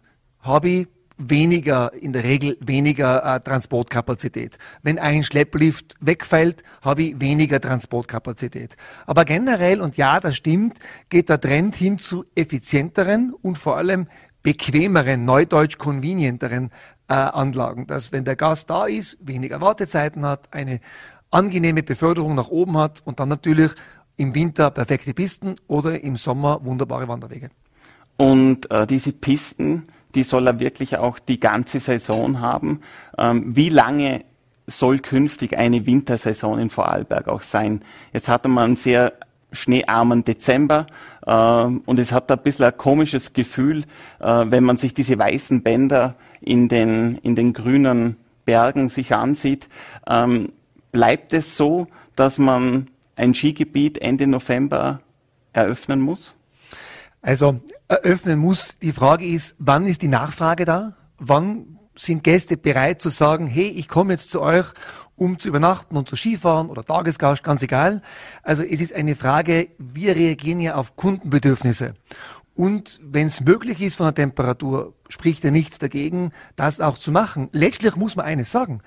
habe 0.42 0.68
ich 0.68 0.88
weniger, 1.20 1.92
in 1.92 2.12
der 2.12 2.24
Regel 2.24 2.56
weniger 2.60 3.24
äh, 3.24 3.40
Transportkapazität. 3.40 4.58
Wenn 4.82 4.98
ein 4.98 5.22
Schlepplift 5.22 5.94
wegfällt, 6.00 6.62
habe 6.80 7.02
ich 7.02 7.20
weniger 7.20 7.60
Transportkapazität. 7.60 8.76
Aber 9.06 9.24
generell, 9.24 9.80
und 9.80 9.96
ja, 9.96 10.18
das 10.20 10.36
stimmt, 10.36 10.78
geht 11.10 11.28
der 11.28 11.40
Trend 11.40 11.76
hin 11.76 11.98
zu 11.98 12.24
effizienteren 12.34 13.34
und 13.42 13.58
vor 13.58 13.76
allem 13.76 14.06
bequemeren, 14.42 15.24
neudeutsch 15.24 15.76
convenienteren 15.76 16.70
äh, 17.08 17.14
Anlagen. 17.14 17.86
Dass, 17.86 18.12
wenn 18.12 18.24
der 18.24 18.36
Gast 18.36 18.70
da 18.70 18.86
ist, 18.86 19.18
weniger 19.20 19.60
Wartezeiten 19.60 20.24
hat, 20.24 20.52
eine 20.52 20.80
angenehme 21.30 21.82
Beförderung 21.82 22.34
nach 22.34 22.48
oben 22.48 22.78
hat 22.78 23.02
und 23.04 23.20
dann 23.20 23.28
natürlich 23.28 23.72
im 24.16 24.34
Winter 24.34 24.70
perfekte 24.70 25.14
Pisten 25.14 25.56
oder 25.66 26.02
im 26.02 26.16
Sommer 26.16 26.64
wunderbare 26.64 27.08
Wanderwege. 27.08 27.50
Und 28.16 28.70
äh, 28.70 28.86
diese 28.86 29.12
Pisten, 29.12 29.86
die 30.14 30.22
soll 30.22 30.46
er 30.46 30.60
wirklich 30.60 30.96
auch 30.96 31.18
die 31.18 31.40
ganze 31.40 31.80
Saison 31.80 32.40
haben. 32.40 32.80
Ähm, 33.18 33.56
wie 33.56 33.68
lange 33.68 34.24
soll 34.66 34.98
künftig 34.98 35.56
eine 35.56 35.86
Wintersaison 35.86 36.58
in 36.58 36.70
Vorarlberg 36.70 37.28
auch 37.28 37.42
sein. 37.42 37.82
Jetzt 38.12 38.28
hatte 38.28 38.48
man 38.48 38.64
einen 38.64 38.76
sehr 38.76 39.12
schneearmen 39.52 40.24
Dezember 40.24 40.86
äh, 41.26 41.32
und 41.32 41.98
es 41.98 42.12
hat 42.12 42.30
ein 42.30 42.38
bisschen 42.38 42.66
ein 42.66 42.76
komisches 42.76 43.32
Gefühl, 43.32 43.84
äh, 44.20 44.44
wenn 44.48 44.64
man 44.64 44.76
sich 44.76 44.94
diese 44.94 45.18
weißen 45.18 45.62
Bänder 45.62 46.14
in 46.40 46.68
den, 46.68 47.16
in 47.16 47.34
den 47.34 47.52
grünen 47.52 48.16
Bergen 48.44 48.88
sich 48.88 49.14
ansieht. 49.14 49.68
Ähm, 50.08 50.52
bleibt 50.92 51.32
es 51.32 51.56
so, 51.56 51.88
dass 52.16 52.38
man 52.38 52.86
ein 53.16 53.34
Skigebiet 53.34 53.98
Ende 53.98 54.26
November 54.26 55.00
eröffnen 55.52 56.00
muss? 56.00 56.36
Also 57.22 57.60
eröffnen 57.88 58.38
muss. 58.38 58.78
Die 58.78 58.92
Frage 58.92 59.26
ist, 59.26 59.54
wann 59.58 59.86
ist 59.86 60.02
die 60.02 60.08
Nachfrage 60.08 60.64
da? 60.64 60.96
Wann 61.18 61.78
sind 61.94 62.24
Gäste 62.24 62.56
bereit 62.56 63.02
zu 63.02 63.10
sagen, 63.10 63.46
hey, 63.46 63.68
ich 63.68 63.88
komme 63.88 64.12
jetzt 64.12 64.30
zu 64.30 64.40
euch, 64.40 64.66
um 65.16 65.38
zu 65.38 65.48
übernachten 65.48 65.96
und 65.98 66.08
zu 66.08 66.16
Skifahren 66.16 66.70
oder 66.70 66.82
Tagesgast, 66.82 67.44
ganz 67.44 67.62
egal. 67.62 68.00
Also 68.42 68.62
es 68.62 68.80
ist 68.80 68.94
eine 68.94 69.16
Frage, 69.16 69.68
wir 69.76 70.16
reagieren 70.16 70.60
ja 70.60 70.76
auf 70.76 70.96
Kundenbedürfnisse. 70.96 71.94
Und 72.54 73.00
wenn 73.02 73.26
es 73.26 73.42
möglich 73.42 73.82
ist 73.82 73.96
von 73.96 74.06
der 74.06 74.14
Temperatur, 74.14 74.94
spricht 75.08 75.44
ja 75.44 75.50
nichts 75.50 75.78
dagegen, 75.78 76.32
das 76.56 76.80
auch 76.80 76.96
zu 76.98 77.12
machen. 77.12 77.48
Letztlich 77.52 77.96
muss 77.96 78.16
man 78.16 78.24
eines 78.24 78.50
sagen. 78.50 78.80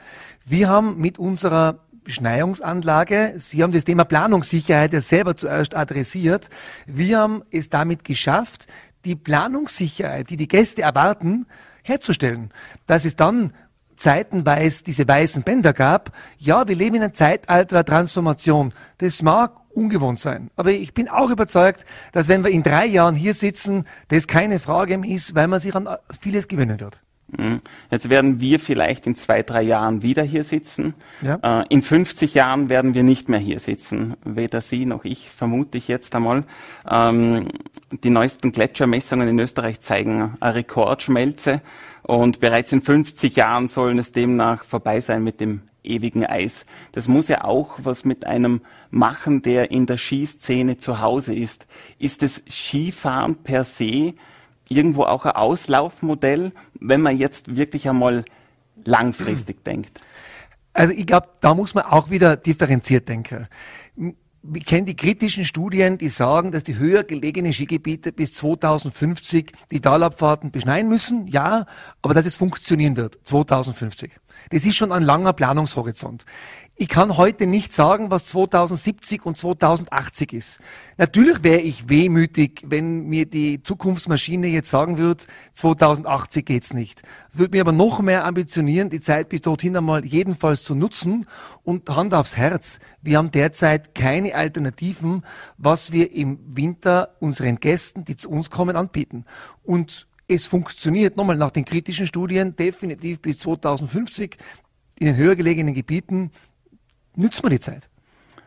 Wir 0.44 0.70
haben 0.70 0.98
mit 0.98 1.20
unserer 1.20 1.80
Beschneiungsanlage. 2.04 3.34
Sie 3.38 3.64
haben 3.64 3.72
das 3.72 3.86
Thema 3.86 4.04
Planungssicherheit 4.06 4.94
ja 4.94 5.02
selber 5.02 5.36
zuerst 5.36 5.76
adressiert. 5.76 6.50
Wir 6.86 7.20
haben 7.20 7.44
es 7.52 7.70
damit 7.70 8.04
geschafft, 8.04 8.68
die 9.06 9.16
Planungssicherheit, 9.16 10.30
die 10.30 10.38
die 10.38 10.48
Gäste 10.48 10.82
erwarten, 10.82 11.46
herzustellen. 11.84 12.52
Dass 12.88 13.06
es 13.06 13.16
dann 13.16 13.54
zeitenweise 13.96 14.84
diese 14.84 15.08
weißen 15.08 15.44
Bänder 15.44 15.74
gab. 15.74 16.12
Ja, 16.38 16.68
wir 16.68 16.76
leben 16.76 16.96
in 16.96 17.04
einem 17.04 17.14
Zeitalter 17.14 17.76
der 17.76 17.86
Transformation. 17.86 18.74
Das 18.98 19.22
mag 19.22 19.56
ungewohnt 19.70 20.20
sein. 20.20 20.50
Aber 20.56 20.72
ich 20.72 20.94
bin 20.94 21.10
auch 21.10 21.30
überzeugt, 21.30 21.86
dass 22.12 22.28
wenn 22.28 22.44
wir 22.44 22.52
in 22.52 22.64
drei 22.64 22.86
Jahren 22.86 23.16
hier 23.16 23.34
sitzen, 23.34 23.86
das 24.10 24.28
keine 24.28 24.60
Frage 24.60 24.98
mehr 24.98 25.12
ist, 25.12 25.36
weil 25.36 25.48
man 25.48 25.60
sich 25.60 25.76
an 25.76 25.88
vieles 26.20 26.48
gewöhnen 26.48 26.80
wird. 26.80 27.03
Mhm. 27.38 27.62
Jetzt 27.90 28.10
werden 28.10 28.40
wir 28.40 28.60
vielleicht 28.60 29.08
in 29.08 29.16
zwei, 29.16 29.44
drei 29.44 29.62
Jahren 29.62 30.02
wieder 30.02 30.24
hier 30.24 30.44
sitzen. 30.44 30.94
Ja. 31.22 31.62
Äh, 31.62 31.66
in 31.70 31.82
50 31.82 32.34
Jahren 32.34 32.70
werden 32.70 32.94
wir 32.94 33.04
nicht 33.04 33.30
mehr 33.30 33.40
hier 33.40 33.60
sitzen. 33.60 34.16
Weder 34.24 34.62
Sie 34.62 34.86
noch 34.86 35.06
ich, 35.06 35.30
vermute 35.30 35.78
ich 35.78 35.88
jetzt 35.88 36.16
einmal. 36.16 36.44
Ähm, 36.90 37.50
die 37.92 38.10
neuesten 38.10 38.52
Gletschermessungen 38.52 39.28
in 39.28 39.40
Österreich 39.40 39.80
zeigen 39.80 40.38
eine 40.40 40.56
Rekordschmelze. 40.56 41.62
Und 42.04 42.40
bereits 42.40 42.72
in 42.72 42.82
50 42.82 43.36
Jahren 43.36 43.68
sollen 43.68 43.98
es 44.00 44.12
demnach 44.12 44.64
vorbei 44.64 45.00
sein 45.02 45.24
mit 45.24 45.40
dem 45.40 45.62
ewigen 45.84 46.26
Eis. 46.26 46.66
Das 46.94 47.08
muss 47.08 47.28
ja 47.28 47.44
auch 47.44 47.80
was 47.84 48.06
mit 48.06 48.26
einem 48.26 48.62
machen, 48.90 49.42
der 49.42 49.72
in 49.72 49.86
der 49.86 49.98
Skiszene 49.98 50.78
zu 50.78 51.02
Hause 51.02 51.36
ist. 51.36 51.68
Ist 52.00 52.22
das 52.22 52.42
Skifahren 52.50 53.36
per 53.36 53.64
se 53.64 54.14
irgendwo 54.76 55.04
auch 55.04 55.26
ein 55.26 55.34
Auslaufmodell, 55.34 56.52
wenn 56.80 57.02
man 57.02 57.18
jetzt 57.18 57.56
wirklich 57.56 57.88
einmal 57.88 58.26
langfristig 58.86 59.58
mhm. 59.58 59.64
denkt? 59.64 60.02
Also 60.74 60.94
ich 60.94 61.06
glaube, 61.06 61.30
da 61.42 61.54
muss 61.54 61.76
man 61.76 61.86
auch 61.86 62.10
wieder 62.10 62.36
differenziert 62.36 63.08
denken. 63.08 63.48
Ich 64.56 64.66
kenne 64.66 64.86
die 64.86 64.96
kritischen 64.96 65.46
Studien, 65.46 65.98
die 65.98 66.10
sagen, 66.10 66.52
dass 66.52 66.64
die 66.64 66.78
höher 66.78 67.04
gelegenen 67.04 67.54
Skigebiete 67.54 68.12
bis 68.12 68.34
2050 68.34 69.54
die 69.72 69.80
Talabfahrten 69.80 70.52
beschneien 70.52 70.90
müssen. 70.90 71.28
Ja, 71.28 71.66
aber 72.02 72.14
dass 72.14 72.26
es 72.26 72.36
funktionieren 72.36 72.98
wird, 72.98 73.20
2050. 73.24 74.12
Das 74.50 74.66
ist 74.66 74.76
schon 74.76 74.92
ein 74.92 75.04
langer 75.04 75.32
Planungshorizont. 75.32 76.26
Ich 76.76 76.88
kann 76.88 77.18
heute 77.18 77.46
nicht 77.46 77.72
sagen, 77.72 78.10
was 78.10 78.26
2070 78.26 79.28
und 79.28 79.38
2080 79.38 80.34
ist. 80.34 80.60
Natürlich 80.98 81.44
wäre 81.44 81.60
ich 81.60 81.88
wehmütig, 81.88 82.64
wenn 82.66 83.06
mir 83.06 83.28
die 83.28 83.62
Zukunftsmaschine 83.62 84.48
jetzt 84.48 84.72
sagen 84.72 84.98
würde, 84.98 85.24
2080 85.54 86.44
geht's 86.44 86.74
nicht. 86.74 87.04
Würde 87.32 87.56
mir 87.56 87.62
aber 87.62 87.74
noch 87.74 88.00
mehr 88.00 88.26
ambitionieren, 88.26 88.90
die 88.90 89.02
Zeit 89.02 89.30
bis 89.30 89.42
dorthin 89.42 89.78
einmal 89.78 90.04
jedenfalls 90.04 90.64
zu 90.64 90.74
nutzen 90.74 91.28
und 91.62 91.88
Hand 91.92 92.16
aufs 92.16 92.38
Herz. 92.38 92.80
Wir 93.04 93.20
haben 93.20 93.30
derzeit 93.30 93.94
keine 93.94 94.34
Alternativen, 94.34 95.24
was 95.60 95.92
wir 95.92 96.12
im 96.12 96.40
Winter 96.44 97.16
unseren 97.20 97.60
Gästen, 97.60 98.04
die 98.04 98.16
zu 98.16 98.32
uns 98.32 98.50
kommen, 98.50 98.76
anbieten. 98.76 99.26
Und 99.62 100.08
es 100.28 100.48
funktioniert, 100.48 101.18
nochmal 101.18 101.38
nach 101.38 101.52
den 101.52 101.66
kritischen 101.66 102.08
Studien, 102.08 102.56
definitiv 102.56 103.22
bis 103.22 103.38
2050 103.38 104.38
in 104.98 105.08
den 105.08 105.18
höher 105.18 105.36
gelegenen 105.36 105.76
Gebieten 105.76 106.32
nützt 107.16 107.44
man 107.44 107.52
die 107.52 107.60
Zeit? 107.60 107.90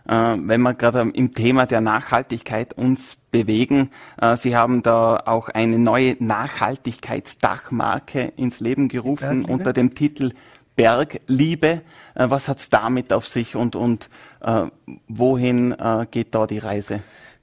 Äh, 0.07 0.37
wenn 0.39 0.63
wir 0.63 0.75
gerade 0.75 1.01
im 1.01 1.33
Thema 1.33 1.67
der 1.67 1.81
Nachhaltigkeit 1.81 2.75
uns 2.75 3.17
bewegen. 3.31 3.91
Äh, 4.21 4.37
Sie 4.37 4.57
haben 4.57 4.83
da 4.83 5.23
auch 5.27 5.49
eine 5.49 5.79
neue 5.79 6.17
Nachhaltigkeitsdachmarke 6.19 8.33
ins 8.37 8.61
Leben 8.61 8.89
gerufen 8.89 9.45
unter 9.45 9.73
dem 9.73 9.95
Titel 9.95 10.33
Bergliebe. 10.77 11.83
Äh, 12.15 12.31
was 12.31 12.49
hat 12.49 12.59
es 12.59 12.71
damit 12.71 13.13
auf 13.13 13.27
sich 13.27 13.57
und, 13.57 13.77
und 13.77 14.09
äh, 14.41 14.65
wohin 15.09 15.73
äh, 15.73 16.07
geht 16.11 16.35
da 16.35 16.47
die 16.47 16.59
Reise? 16.59 17.01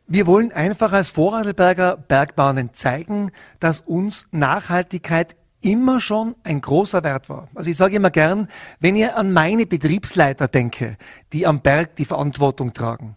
Wir 0.08 0.28
wollen 0.28 0.52
einfach 0.52 0.92
als 0.92 1.12
Vorarlberger 1.12 1.98
Bergbahnen 1.98 2.74
zeigen, 2.74 3.32
dass 3.60 3.80
uns 3.80 4.28
Nachhaltigkeit 4.32 5.36
immer 5.64 6.00
schon 6.00 6.36
ein 6.44 6.62
großer 6.62 7.04
Wert 7.04 7.30
war. 7.30 7.48
Also 7.56 7.70
ich 7.72 7.78
sage 7.78 7.96
immer 7.96 8.12
gern, 8.12 8.50
wenn 8.80 8.96
ihr 8.96 9.18
an 9.18 9.32
meine 9.32 9.66
Betriebsleiter 9.66 10.48
denke, 10.48 10.98
die 11.32 11.48
am 11.48 11.62
Berg 11.62 11.96
die 11.96 12.06
Verantwortung 12.06 12.74
tragen, 12.74 13.16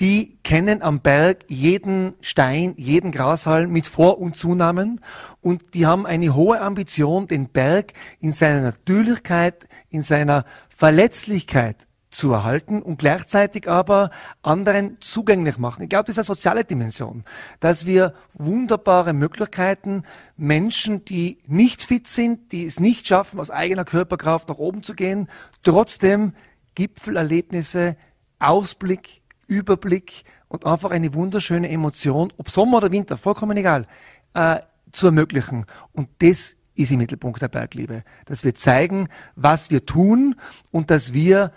die 0.00 0.38
kennen 0.44 0.80
am 0.80 1.00
Berg 1.00 1.44
jeden 1.48 2.14
Stein, 2.20 2.74
jeden 2.76 3.10
Grashalm 3.10 3.70
mit 3.70 3.88
Vor- 3.88 4.18
und 4.18 4.36
Zunahmen 4.36 5.00
und 5.40 5.74
die 5.74 5.86
haben 5.86 6.06
eine 6.06 6.34
hohe 6.34 6.60
Ambition, 6.60 7.26
den 7.26 7.48
Berg 7.48 7.92
in 8.20 8.32
seiner 8.32 8.60
Natürlichkeit, 8.60 9.68
in 9.90 10.02
seiner 10.02 10.44
Verletzlichkeit 10.68 11.76
zu 12.12 12.32
erhalten 12.32 12.82
und 12.82 12.98
gleichzeitig 12.98 13.68
aber 13.68 14.10
anderen 14.42 14.98
zugänglich 15.00 15.58
machen. 15.58 15.82
Ich 15.82 15.88
glaube, 15.88 16.06
das 16.06 16.14
ist 16.14 16.18
eine 16.18 16.36
soziale 16.36 16.64
Dimension, 16.64 17.24
dass 17.58 17.86
wir 17.86 18.14
wunderbare 18.34 19.12
Möglichkeiten 19.12 20.04
Menschen, 20.36 21.04
die 21.04 21.38
nicht 21.46 21.82
fit 21.82 22.08
sind, 22.08 22.52
die 22.52 22.66
es 22.66 22.78
nicht 22.78 23.08
schaffen, 23.08 23.40
aus 23.40 23.50
eigener 23.50 23.84
Körperkraft 23.84 24.48
nach 24.48 24.58
oben 24.58 24.82
zu 24.82 24.94
gehen, 24.94 25.28
trotzdem 25.62 26.34
Gipfelerlebnisse, 26.74 27.96
Ausblick, 28.38 29.22
Überblick 29.46 30.24
und 30.48 30.66
einfach 30.66 30.90
eine 30.90 31.14
wunderschöne 31.14 31.70
Emotion, 31.70 32.32
ob 32.36 32.50
Sommer 32.50 32.78
oder 32.78 32.92
Winter, 32.92 33.16
vollkommen 33.16 33.56
egal, 33.56 33.86
äh, 34.34 34.60
zu 34.90 35.06
ermöglichen. 35.06 35.64
Und 35.92 36.08
das 36.18 36.56
ist 36.74 36.90
im 36.90 36.98
Mittelpunkt 36.98 37.40
der 37.40 37.48
Bergliebe, 37.48 38.04
dass 38.26 38.44
wir 38.44 38.54
zeigen, 38.54 39.08
was 39.34 39.70
wir 39.70 39.86
tun 39.86 40.36
und 40.70 40.90
dass 40.90 41.12
wir 41.12 41.52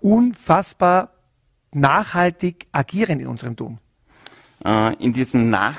unfassbar 0.00 1.10
nachhaltig 1.72 2.66
agieren 2.72 3.20
in 3.20 3.26
unserem 3.26 3.56
Tun. 3.56 3.78
Äh, 4.64 4.94
in 4.96 5.12
diesem 5.12 5.50
Nach 5.50 5.76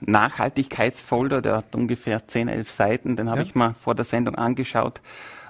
Nachhaltigkeitsfolder, 0.00 1.42
der 1.42 1.58
hat 1.58 1.76
ungefähr 1.76 2.26
10, 2.26 2.48
11 2.48 2.70
Seiten, 2.70 3.16
den 3.16 3.28
habe 3.28 3.42
ja. 3.42 3.46
ich 3.46 3.54
mal 3.54 3.74
vor 3.74 3.94
der 3.94 4.04
Sendung 4.04 4.34
angeschaut. 4.34 5.00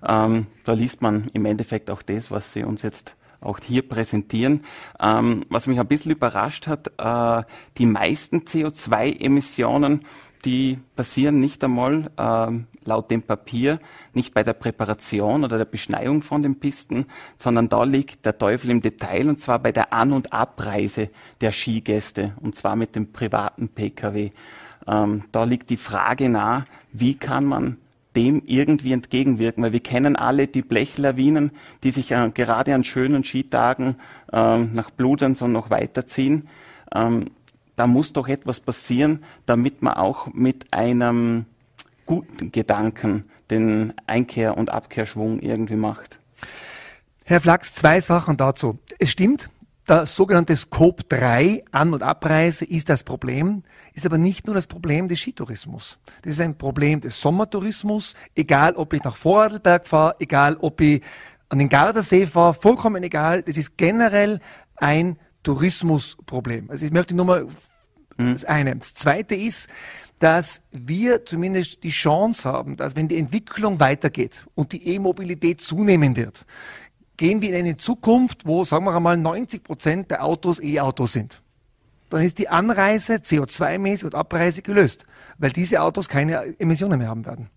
Ähm, 0.07 0.47
da 0.65 0.73
liest 0.73 1.01
man 1.01 1.29
im 1.33 1.47
Endeffekt 1.47 1.91
auch 1.91 2.03
das, 2.03 2.31
was 2.31 2.53
Sie 2.53 2.63
uns 2.63 2.83
jetzt 2.83 3.15
auch 3.43 3.59
hier 3.65 3.87
präsentieren. 3.89 4.65
Ähm, 5.01 5.45
was 5.49 5.67
mich 5.67 5.79
ein 5.79 5.87
bisschen 5.87 6.13
überrascht 6.13 6.67
hat, 6.67 6.93
äh, 6.99 7.45
die 7.79 7.87
meisten 7.87 8.41
CO2-Emissionen 8.41 10.01
die 10.45 10.79
passieren 10.97 11.39
nicht 11.39 11.63
einmal 11.63 12.11
äh, 12.17 12.65
laut 12.85 13.11
dem 13.11 13.23
Papier 13.23 13.79
nicht 14.13 14.35
bei 14.35 14.43
der 14.43 14.55
Präparation 14.55 15.45
oder 15.45 15.59
der 15.59 15.65
Beschneiung 15.65 16.23
von 16.23 16.43
den 16.43 16.59
Pisten, 16.59 17.07
sondern 17.39 17.69
da 17.69 17.85
liegt 17.85 18.27
der 18.27 18.39
Teufel 18.39 18.71
im 18.71 18.81
Detail 18.81 19.29
und 19.29 19.39
zwar 19.39 19.61
bei 19.61 19.73
der 19.73 19.93
An- 19.93 20.13
und 20.13 20.33
Abreise 20.33 21.11
der 21.41 21.53
Skigäste 21.53 22.35
und 22.41 22.57
zwar 22.57 22.77
mit 22.77 22.97
dem 22.97 23.13
privaten 23.13 23.69
Pkw. 23.69 24.31
Ähm, 24.87 25.25
da 25.31 25.45
liegt 25.45 25.71
die 25.71 25.77
Frage 25.77 26.29
nahe, 26.29 26.65
wie 26.93 27.15
kann 27.15 27.45
man 27.45 27.77
dem 28.17 28.43
irgendwie 28.45 28.93
entgegenwirken, 28.93 29.65
weil 29.65 29.73
wir 29.73 29.81
kennen 29.81 30.17
alle 30.17 30.47
die 30.47 30.63
Blechlawinen, 30.63 31.53
die 31.83 31.91
sich 31.91 32.13
äh, 32.13 32.31
gerade 32.33 32.75
an 32.75 32.85
schönen 32.85 33.25
Skitagen 33.25 33.97
äh, 34.33 34.59
nach 34.59 34.91
Bludenz 34.91 35.43
und 35.43 35.53
noch 35.53 35.71
weiterziehen. 35.71 36.49
Ähm, 36.95 37.31
da 37.77 37.87
muss 37.87 38.13
doch 38.13 38.29
etwas 38.29 38.61
passieren, 38.61 39.25
damit 39.47 39.83
man 39.83 39.95
auch 39.95 40.27
mit 40.33 40.73
einem 40.73 41.47
guten 42.05 42.53
Gedanken 42.53 43.25
den 43.51 43.95
Einkehr- 44.07 44.57
und 44.57 44.71
Abkehrschwung 44.71 45.41
irgendwie 45.41 45.77
macht. 45.77 46.19
Herr 47.25 47.41
Flachs, 47.41 47.75
zwei 47.75 48.01
Sachen 48.01 48.37
dazu. 48.37 48.79
Es 48.99 49.11
stimmt, 49.11 49.49
der 49.89 50.07
sogenannte 50.07 50.57
Scope 50.57 51.03
3 51.09 51.65
An- 51.73 51.93
und 51.93 52.03
Abreise 52.03 52.65
ist 52.65 52.89
das 52.89 53.03
Problem, 53.03 53.65
ist 53.95 54.07
aber 54.07 54.19
nicht 54.19 54.47
nur 54.47 54.55
das 54.55 54.67
Problem 54.67 55.09
des 55.09 55.21
Skitourismus. 55.21 55.99
Das 56.23 56.35
ist 56.35 56.41
ein 56.41 56.57
Problem 56.57 57.01
des 57.01 57.21
Sommertourismus, 57.21 58.15
egal 58.35 58.75
ob 58.77 58.93
ich 58.93 59.03
nach 59.03 59.17
Vorarlberg 59.17 59.87
fahre, 59.87 60.17
egal 60.21 60.57
ob 60.61 60.81
ich 60.81 61.03
an 61.49 61.59
den 61.59 61.69
Gardasee 61.69 62.27
fahre, 62.27 62.55
vollkommen 62.55 63.03
egal. 63.03 63.43
Das 63.43 63.57
ist 63.57 63.77
generell 63.77 64.41
ein 64.77 65.19
Tourismusproblem. 65.43 66.71
Also 66.71 66.87
ich 66.87 66.93
möchte 66.93 67.15
nur 67.15 67.27
mal 67.27 67.47
mhm. 68.17 68.33
das 68.33 68.45
eine. 68.45 68.77
Das 68.77 68.95
zweite 68.95 69.35
ist, 69.35 69.69
dass 70.23 70.63
wir 70.71 71.27
zumindest 71.27 71.83
die 71.83 71.91
Chance 71.91 72.49
haben, 72.49 72.77
dass 72.77 72.95
wenn 72.95 73.09
die 73.09 73.19
Entwicklung 73.19 73.81
weitergeht 73.81 74.47
und 74.55 74.73
die 74.73 74.87
E-Mobilität 74.95 75.61
zunehmen 75.61 76.15
wird, 76.15 76.47
gehen 77.23 77.41
wir 77.41 77.51
in 77.51 77.55
eine 77.55 77.77
Zukunft, 77.77 78.47
wo, 78.47 78.65
sagen 78.65 78.85
wir 78.85 78.97
einmal, 78.97 79.17
90 79.17 79.63
Prozent 79.63 80.11
der 80.11 80.25
Autos 80.25 80.61
E-Autos 80.61 81.13
sind. 81.13 81.41
Dann 82.11 82.21
ist 82.21 82.39
die 82.39 82.49
Anreise 82.49 83.15
CO2-mäßig 83.15 84.07
und 84.07 84.17
Abreise 84.17 84.61
gelöst, 84.61 85.07
weil 85.39 85.53
diese 85.53 85.83
Autos 85.83 86.09
keine 86.09 86.59
Emissionen 86.59 86.99
mehr 86.99 87.07
haben 87.07 87.25
werden. 87.25 87.49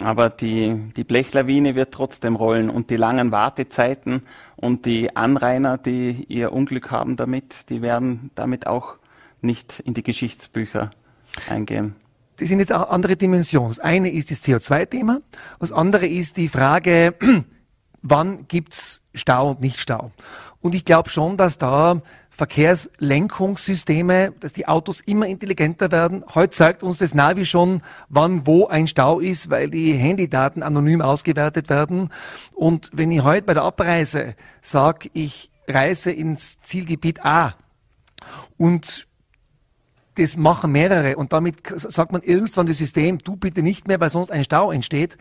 Aber 0.00 0.30
die, 0.30 0.92
die 0.96 1.02
Blechlawine 1.02 1.74
wird 1.74 1.92
trotzdem 1.92 2.36
rollen 2.36 2.70
und 2.70 2.90
die 2.90 2.96
langen 2.96 3.32
Wartezeiten 3.32 4.22
und 4.54 4.86
die 4.86 5.16
Anrainer, 5.16 5.76
die 5.76 6.24
ihr 6.28 6.52
Unglück 6.52 6.92
haben 6.92 7.16
damit, 7.16 7.68
die 7.70 7.82
werden 7.82 8.30
damit 8.36 8.68
auch 8.68 8.98
nicht 9.40 9.80
in 9.80 9.94
die 9.94 10.04
Geschichtsbücher 10.04 10.90
eingehen. 11.48 11.96
Das 12.36 12.48
sind 12.48 12.60
jetzt 12.60 12.70
andere 12.70 13.16
Dimensionen. 13.16 13.70
Das 13.70 13.80
eine 13.80 14.12
ist 14.12 14.30
das 14.30 14.44
CO2-Thema, 14.44 15.22
das 15.58 15.72
andere 15.72 16.06
ist 16.06 16.36
die 16.36 16.48
Frage, 16.48 17.16
wann 18.02 18.46
gibt's 18.48 19.02
Stau 19.14 19.50
und 19.50 19.60
nicht 19.60 19.80
Stau. 19.80 20.12
Und 20.60 20.74
ich 20.74 20.84
glaube 20.84 21.10
schon, 21.10 21.36
dass 21.36 21.58
da 21.58 22.02
Verkehrslenkungssysteme, 22.30 24.32
dass 24.40 24.54
die 24.54 24.66
Autos 24.66 25.00
immer 25.00 25.26
intelligenter 25.26 25.92
werden. 25.92 26.24
Heute 26.34 26.56
zeigt 26.56 26.82
uns 26.82 26.98
das 26.98 27.14
Navi 27.14 27.44
schon, 27.44 27.82
wann 28.08 28.46
wo 28.46 28.66
ein 28.66 28.86
Stau 28.86 29.20
ist, 29.20 29.50
weil 29.50 29.68
die 29.68 29.92
Handydaten 29.92 30.62
anonym 30.62 31.02
ausgewertet 31.02 31.68
werden. 31.68 32.08
Und 32.54 32.90
wenn 32.94 33.10
ich 33.10 33.22
heute 33.22 33.42
bei 33.42 33.54
der 33.54 33.64
Abreise 33.64 34.34
sage, 34.62 35.10
ich 35.12 35.50
reise 35.68 36.12
ins 36.12 36.58
Zielgebiet 36.60 37.24
A 37.24 37.54
und 38.56 39.06
das 40.14 40.36
machen 40.36 40.72
mehrere 40.72 41.16
und 41.16 41.32
damit 41.32 41.62
sagt 41.76 42.12
man 42.12 42.22
irgendwann 42.22 42.66
das 42.66 42.78
System, 42.78 43.18
du 43.18 43.36
bitte 43.36 43.62
nicht 43.62 43.86
mehr, 43.86 44.00
weil 44.00 44.10
sonst 44.10 44.30
ein 44.30 44.44
Stau 44.44 44.72
entsteht, 44.72 45.18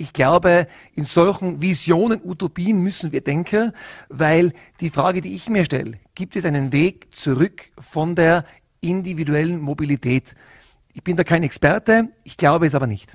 ich 0.00 0.12
glaube, 0.12 0.66
in 0.94 1.04
solchen 1.04 1.60
Visionen, 1.60 2.20
Utopien 2.24 2.82
müssen 2.82 3.12
wir 3.12 3.20
denken, 3.20 3.72
weil 4.08 4.52
die 4.80 4.90
Frage, 4.90 5.20
die 5.20 5.34
ich 5.34 5.48
mir 5.48 5.64
stelle, 5.64 5.98
gibt 6.14 6.36
es 6.36 6.44
einen 6.44 6.72
Weg 6.72 7.14
zurück 7.14 7.70
von 7.78 8.14
der 8.14 8.44
individuellen 8.80 9.60
Mobilität? 9.60 10.34
Ich 10.92 11.04
bin 11.04 11.16
da 11.16 11.24
kein 11.24 11.42
Experte, 11.42 12.08
ich 12.24 12.36
glaube 12.36 12.66
es 12.66 12.74
aber 12.74 12.86
nicht. 12.86 13.12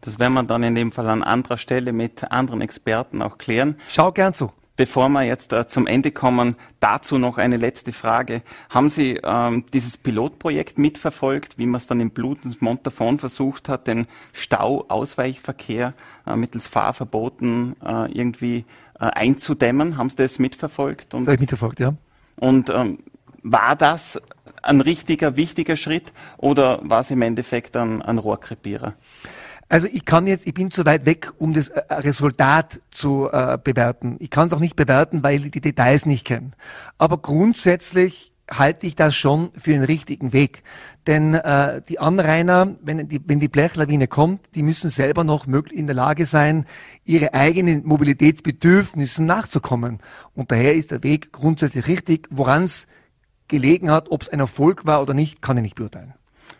Das 0.00 0.18
werden 0.18 0.34
wir 0.34 0.42
dann 0.42 0.62
in 0.64 0.74
dem 0.74 0.90
Fall 0.90 1.08
an 1.08 1.22
anderer 1.22 1.58
Stelle 1.58 1.92
mit 1.92 2.30
anderen 2.30 2.60
Experten 2.60 3.22
auch 3.22 3.38
klären. 3.38 3.76
Schau 3.88 4.10
gern 4.10 4.32
zu. 4.32 4.52
Bevor 4.76 5.10
wir 5.10 5.22
jetzt 5.22 5.52
äh, 5.52 5.66
zum 5.66 5.86
Ende 5.86 6.12
kommen, 6.12 6.56
dazu 6.80 7.18
noch 7.18 7.36
eine 7.36 7.58
letzte 7.58 7.92
Frage. 7.92 8.42
Haben 8.70 8.88
Sie 8.88 9.20
ähm, 9.22 9.64
dieses 9.74 9.98
Pilotprojekt 9.98 10.78
mitverfolgt, 10.78 11.58
wie 11.58 11.66
man 11.66 11.78
es 11.78 11.86
dann 11.86 12.00
in 12.00 12.10
Blutens 12.10 12.60
Montafon 12.62 13.18
versucht 13.18 13.68
hat, 13.68 13.86
den 13.86 14.06
Stau-Ausweichverkehr 14.32 15.92
äh, 16.26 16.36
mittels 16.36 16.68
Fahrverboten 16.68 17.76
äh, 17.84 18.10
irgendwie 18.12 18.64
äh, 18.98 19.04
einzudämmen? 19.04 19.98
Haben 19.98 20.08
Sie 20.08 20.16
das 20.16 20.38
mitverfolgt? 20.38 21.12
Und, 21.12 21.22
das 21.22 21.26
habe 21.28 21.34
ich 21.34 21.40
mitverfolgt, 21.40 21.78
ja. 21.78 21.94
Und 22.36 22.70
ähm, 22.70 23.00
war 23.42 23.76
das 23.76 24.20
ein 24.62 24.80
richtiger, 24.80 25.36
wichtiger 25.36 25.76
Schritt 25.76 26.12
oder 26.38 26.80
war 26.82 27.00
es 27.00 27.10
im 27.10 27.20
Endeffekt 27.20 27.76
ein, 27.76 28.00
ein 28.00 28.18
Rohrkrepierer? 28.18 28.94
Also 29.72 29.88
ich 29.90 30.04
kann 30.04 30.26
jetzt, 30.26 30.46
ich 30.46 30.52
bin 30.52 30.70
zu 30.70 30.84
weit 30.84 31.06
weg, 31.06 31.32
um 31.38 31.54
das 31.54 31.70
äh, 31.70 31.80
Resultat 31.94 32.82
zu 32.90 33.30
äh, 33.32 33.56
bewerten. 33.56 34.16
Ich 34.18 34.28
kann 34.28 34.48
es 34.48 34.52
auch 34.52 34.60
nicht 34.60 34.76
bewerten, 34.76 35.22
weil 35.22 35.46
ich 35.46 35.50
die 35.50 35.62
Details 35.62 36.04
nicht 36.04 36.26
kenne. 36.26 36.50
Aber 36.98 37.16
grundsätzlich 37.16 38.34
halte 38.50 38.86
ich 38.86 38.96
das 38.96 39.16
schon 39.16 39.50
für 39.56 39.70
den 39.70 39.82
richtigen 39.82 40.34
Weg. 40.34 40.62
Denn 41.06 41.32
äh, 41.32 41.80
die 41.88 41.98
Anrainer, 42.00 42.76
wenn 42.82 43.08
die, 43.08 43.18
wenn 43.24 43.40
die 43.40 43.48
Blechlawine 43.48 44.08
kommt, 44.08 44.42
die 44.54 44.62
müssen 44.62 44.90
selber 44.90 45.24
noch 45.24 45.46
in 45.46 45.86
der 45.86 45.96
Lage 45.96 46.26
sein, 46.26 46.66
ihre 47.06 47.32
eigenen 47.32 47.86
Mobilitätsbedürfnissen 47.86 49.24
nachzukommen. 49.24 50.00
Und 50.34 50.50
daher 50.52 50.74
ist 50.74 50.90
der 50.90 51.02
Weg 51.02 51.32
grundsätzlich 51.32 51.86
richtig. 51.86 52.28
Woran 52.30 52.64
es 52.64 52.88
gelegen 53.48 53.90
hat, 53.90 54.10
ob 54.10 54.20
es 54.20 54.28
ein 54.28 54.40
Erfolg 54.40 54.84
war 54.84 55.00
oder 55.00 55.14
nicht, 55.14 55.40
kann 55.40 55.56
ich 55.56 55.62
nicht 55.62 55.76
beurteilen. 55.76 56.12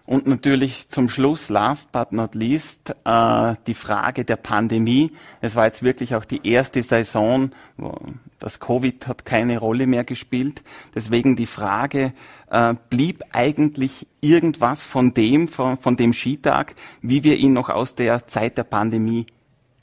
Und 0.05 0.27
natürlich 0.27 0.89
zum 0.89 1.09
Schluss, 1.09 1.49
last 1.49 1.93
but 1.93 2.13
not 2.13 2.35
least, 2.35 2.95
äh, 3.05 3.55
die 3.67 3.75
Frage 3.75 4.25
der 4.25 4.37
Pandemie. 4.37 5.13
Es 5.41 5.57
war 5.57 5.67
jetzt 5.67 5.83
wirklich 5.83 6.15
auch 6.15 6.25
die 6.25 6.47
erste 6.47 6.83
Saison, 6.83 7.51
wo 7.77 7.97
das 8.39 8.59
Covid 8.59 9.07
hat 9.07 9.25
keine 9.25 9.59
Rolle 9.59 9.87
mehr 9.87 10.05
gespielt. 10.05 10.63
Deswegen 10.95 11.37
die 11.37 11.47
Frage, 11.47 12.13
äh, 12.51 12.75
blieb 12.91 13.23
eigentlich 13.33 14.07
irgendwas 14.21 14.85
von 14.85 15.15
dem, 15.15 15.49
von, 15.49 15.77
von 15.77 15.97
dem 15.97 16.13
Skitag, 16.13 16.75
wie 17.01 17.25
wir 17.25 17.37
ihn 17.37 17.53
noch 17.53 17.69
aus 17.69 17.95
der 17.95 18.27
Zeit 18.27 18.59
der 18.59 18.65
Pandemie 18.65 19.27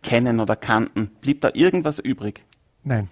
kennen 0.04 0.40
oder 0.40 0.56
kannten? 0.56 1.12
Blieb 1.22 1.42
da 1.42 1.50
irgendwas 1.54 2.00
übrig? 2.00 2.44
Nein. 2.84 3.10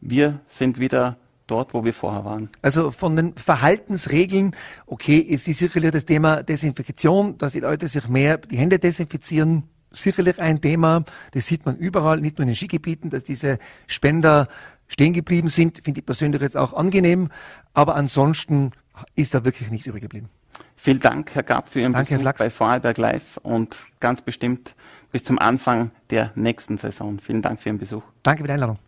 Wir 0.00 0.40
sind 0.48 0.78
wieder 0.78 1.16
dort, 1.46 1.74
wo 1.74 1.84
wir 1.84 1.92
vorher 1.92 2.24
waren. 2.24 2.48
Also 2.62 2.90
von 2.90 3.16
den 3.16 3.34
Verhaltensregeln, 3.34 4.56
okay, 4.86 5.26
es 5.30 5.46
ist 5.48 5.58
sicherlich 5.58 5.90
das 5.90 6.04
Thema 6.04 6.42
Desinfektion, 6.42 7.38
dass 7.38 7.52
die 7.52 7.60
Leute 7.60 7.88
sich 7.88 8.08
mehr 8.08 8.38
die 8.38 8.56
Hände 8.56 8.78
desinfizieren, 8.78 9.64
sicherlich 9.90 10.40
ein 10.40 10.60
Thema. 10.60 11.04
Das 11.32 11.46
sieht 11.46 11.66
man 11.66 11.76
überall, 11.76 12.20
nicht 12.20 12.38
nur 12.38 12.44
in 12.44 12.48
den 12.48 12.56
Skigebieten, 12.56 13.10
dass 13.10 13.24
diese 13.24 13.58
Spender 13.86 14.48
stehen 14.86 15.12
geblieben 15.12 15.48
sind, 15.48 15.80
finde 15.82 16.00
ich 16.00 16.06
persönlich 16.06 16.40
jetzt 16.40 16.56
auch 16.56 16.72
angenehm. 16.72 17.28
Aber 17.72 17.94
ansonsten 17.94 18.72
ist 19.14 19.34
da 19.34 19.44
wirklich 19.44 19.70
nichts 19.70 19.86
übrig 19.86 20.02
geblieben. 20.02 20.28
Vielen 20.76 21.00
Dank, 21.00 21.34
Herr 21.34 21.42
Gab, 21.42 21.68
für 21.68 21.80
Ihren 21.80 21.92
Danke, 21.92 22.18
Besuch 22.18 22.32
bei 22.34 22.50
Vorarlberg 22.50 22.98
Live 22.98 23.38
und 23.38 23.76
ganz 24.00 24.20
bestimmt 24.20 24.74
bis 25.10 25.24
zum 25.24 25.38
Anfang 25.38 25.90
der 26.10 26.32
nächsten 26.34 26.76
Saison. 26.76 27.18
Vielen 27.18 27.42
Dank 27.42 27.60
für 27.60 27.70
Ihren 27.70 27.78
Besuch. 27.78 28.02
Danke 28.22 28.42
für 28.42 28.48
die 28.48 28.52
Einladung. 28.52 28.78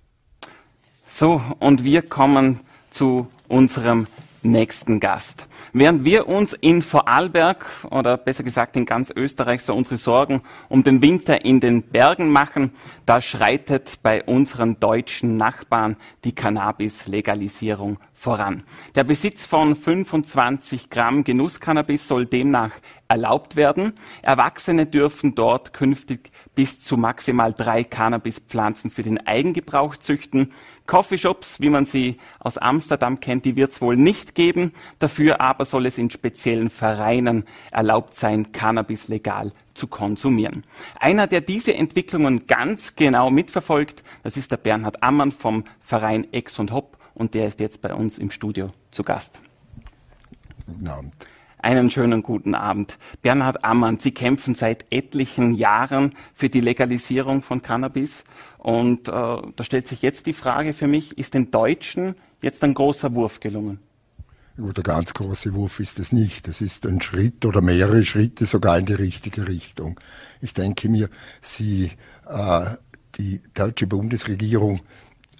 So, 1.08 1.40
und 1.60 1.84
wir 1.84 2.02
kommen 2.02 2.60
zu 2.90 3.28
unserem 3.48 4.08
nächsten 4.42 5.00
Gast. 5.00 5.48
Während 5.72 6.04
wir 6.04 6.28
uns 6.28 6.52
in 6.52 6.82
Vorarlberg 6.82 7.66
oder 7.90 8.16
besser 8.16 8.42
gesagt 8.42 8.76
in 8.76 8.86
ganz 8.86 9.12
Österreich 9.14 9.62
so 9.62 9.74
unsere 9.74 9.98
Sorgen 9.98 10.42
um 10.68 10.82
den 10.82 11.02
Winter 11.02 11.44
in 11.44 11.60
den 11.60 11.82
Bergen 11.82 12.30
machen, 12.30 12.72
da 13.06 13.20
schreitet 13.20 13.98
bei 14.02 14.22
unseren 14.24 14.80
deutschen 14.80 15.36
Nachbarn 15.36 15.96
die 16.24 16.34
Cannabis-Legalisierung 16.34 17.98
voran. 18.16 18.64
Der 18.94 19.04
Besitz 19.04 19.46
von 19.46 19.76
25 19.76 20.88
Gramm 20.90 21.22
Genusscannabis 21.22 22.08
soll 22.08 22.24
demnach 22.24 22.72
erlaubt 23.08 23.54
werden. 23.54 23.92
Erwachsene 24.22 24.86
dürfen 24.86 25.34
dort 25.34 25.72
künftig 25.74 26.32
bis 26.54 26.80
zu 26.80 26.96
maximal 26.96 27.52
drei 27.52 27.84
Cannabispflanzen 27.84 28.90
für 28.90 29.02
den 29.02 29.24
Eigengebrauch 29.24 29.96
züchten. 29.96 30.52
Coffeeshops, 30.86 31.60
wie 31.60 31.68
man 31.68 31.84
sie 31.84 32.16
aus 32.40 32.58
Amsterdam 32.58 33.20
kennt, 33.20 33.44
die 33.44 33.54
wird 33.54 33.72
es 33.72 33.80
wohl 33.82 33.96
nicht 33.96 34.34
geben. 34.34 34.72
Dafür 34.98 35.40
aber 35.40 35.66
soll 35.66 35.86
es 35.86 35.98
in 35.98 36.10
speziellen 36.10 36.70
Vereinen 36.70 37.44
erlaubt 37.70 38.14
sein, 38.14 38.50
Cannabis 38.52 39.08
legal 39.08 39.52
zu 39.74 39.88
konsumieren. 39.88 40.64
Einer, 40.98 41.26
der 41.26 41.42
diese 41.42 41.74
Entwicklungen 41.74 42.46
ganz 42.46 42.96
genau 42.96 43.30
mitverfolgt, 43.30 44.02
das 44.22 44.36
ist 44.38 44.50
der 44.50 44.56
Bernhard 44.56 45.02
Ammann 45.02 45.32
vom 45.32 45.64
Verein 45.80 46.32
Ex 46.32 46.58
und 46.58 46.72
Hop 46.72 46.96
und 47.16 47.34
der 47.34 47.48
ist 47.48 47.60
jetzt 47.60 47.80
bei 47.80 47.92
uns 47.94 48.18
im 48.18 48.30
Studio 48.30 48.70
zu 48.90 49.02
Gast. 49.02 49.40
Guten 50.66 50.86
Abend. 50.86 51.14
Einen 51.58 51.90
schönen 51.90 52.22
guten 52.22 52.54
Abend. 52.54 52.98
Bernhard 53.22 53.64
Ammann, 53.64 53.98
Sie 53.98 54.12
kämpfen 54.12 54.54
seit 54.54 54.84
etlichen 54.90 55.54
Jahren 55.54 56.14
für 56.34 56.48
die 56.48 56.60
Legalisierung 56.60 57.42
von 57.42 57.62
Cannabis. 57.62 58.22
Und 58.58 59.08
äh, 59.08 59.12
da 59.12 59.64
stellt 59.64 59.88
sich 59.88 60.02
jetzt 60.02 60.26
die 60.26 60.34
Frage 60.34 60.74
für 60.74 60.86
mich, 60.86 61.16
ist 61.18 61.34
den 61.34 61.50
Deutschen 61.50 62.14
jetzt 62.42 62.62
ein 62.62 62.74
großer 62.74 63.14
Wurf 63.14 63.40
gelungen? 63.40 63.80
Gut, 64.56 64.76
der 64.76 64.84
ganz 64.84 65.12
große 65.12 65.54
Wurf 65.54 65.80
ist 65.80 65.98
es 65.98 66.12
nicht. 66.12 66.46
Es 66.46 66.60
ist 66.60 66.86
ein 66.86 67.00
Schritt 67.00 67.44
oder 67.44 67.62
mehrere 67.62 68.04
Schritte 68.04 68.44
sogar 68.44 68.78
in 68.78 68.86
die 68.86 68.94
richtige 68.94 69.48
Richtung. 69.48 69.98
Ich 70.40 70.54
denke 70.54 70.88
mir, 70.88 71.08
Sie, 71.40 71.90
äh, 72.28 72.76
die 73.18 73.40
deutsche 73.54 73.86
Bundesregierung 73.86 74.80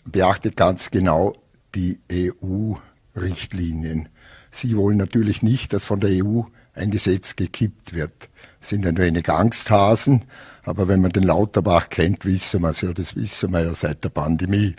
beachtet 0.04 0.56
ganz 0.56 0.90
genau 0.90 1.36
die 1.76 2.00
EU-Richtlinien. 2.10 4.08
Sie 4.50 4.76
wollen 4.76 4.96
natürlich 4.96 5.42
nicht, 5.42 5.72
dass 5.72 5.84
von 5.84 6.00
der 6.00 6.24
EU 6.24 6.42
ein 6.74 6.90
Gesetz 6.90 7.36
gekippt 7.36 7.94
wird. 7.94 8.28
Sind 8.60 8.86
ein 8.86 8.96
wenig 8.96 9.28
Angsthasen, 9.28 10.24
aber 10.64 10.88
wenn 10.88 11.00
man 11.00 11.12
den 11.12 11.22
Lauterbach 11.22 11.88
kennt, 11.88 12.24
wissen 12.24 12.62
wir 12.62 12.70
es 12.70 12.80
ja, 12.80 12.92
das 12.92 13.14
wissen 13.14 13.52
wir 13.52 13.60
ja 13.64 13.74
seit 13.74 14.02
der 14.02 14.08
Pandemie. 14.08 14.74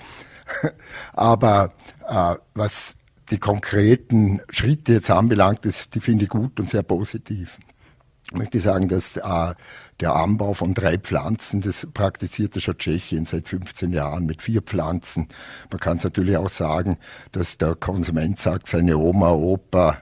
aber 1.13 1.73
äh, 2.07 2.35
was 2.53 2.95
die 3.29 3.37
konkreten 3.37 4.41
Schritte 4.49 4.93
jetzt 4.93 5.11
anbelangt, 5.11 5.65
das, 5.65 5.89
die 5.89 5.99
finde 5.99 6.25
ich 6.25 6.29
gut 6.29 6.59
und 6.59 6.69
sehr 6.69 6.83
positiv. 6.83 7.57
möchte 8.33 8.59
sagen, 8.59 8.87
dass 8.89 9.17
äh, 9.17 9.53
der 9.99 10.15
Anbau 10.15 10.53
von 10.53 10.73
drei 10.73 10.97
Pflanzen, 10.97 11.61
das 11.61 11.87
praktizierte 11.91 12.61
schon 12.61 12.77
Tschechien 12.77 13.25
seit 13.25 13.49
15 13.49 13.91
Jahren 13.91 14.25
mit 14.25 14.41
vier 14.41 14.61
Pflanzen. 14.61 15.27
Man 15.71 15.79
kann 15.79 15.97
es 15.97 16.03
natürlich 16.03 16.37
auch 16.37 16.49
sagen, 16.49 16.97
dass 17.31 17.57
der 17.57 17.75
Konsument 17.75 18.39
sagt, 18.39 18.69
seine 18.69 18.97
Oma, 18.97 19.31
Opa, 19.31 19.97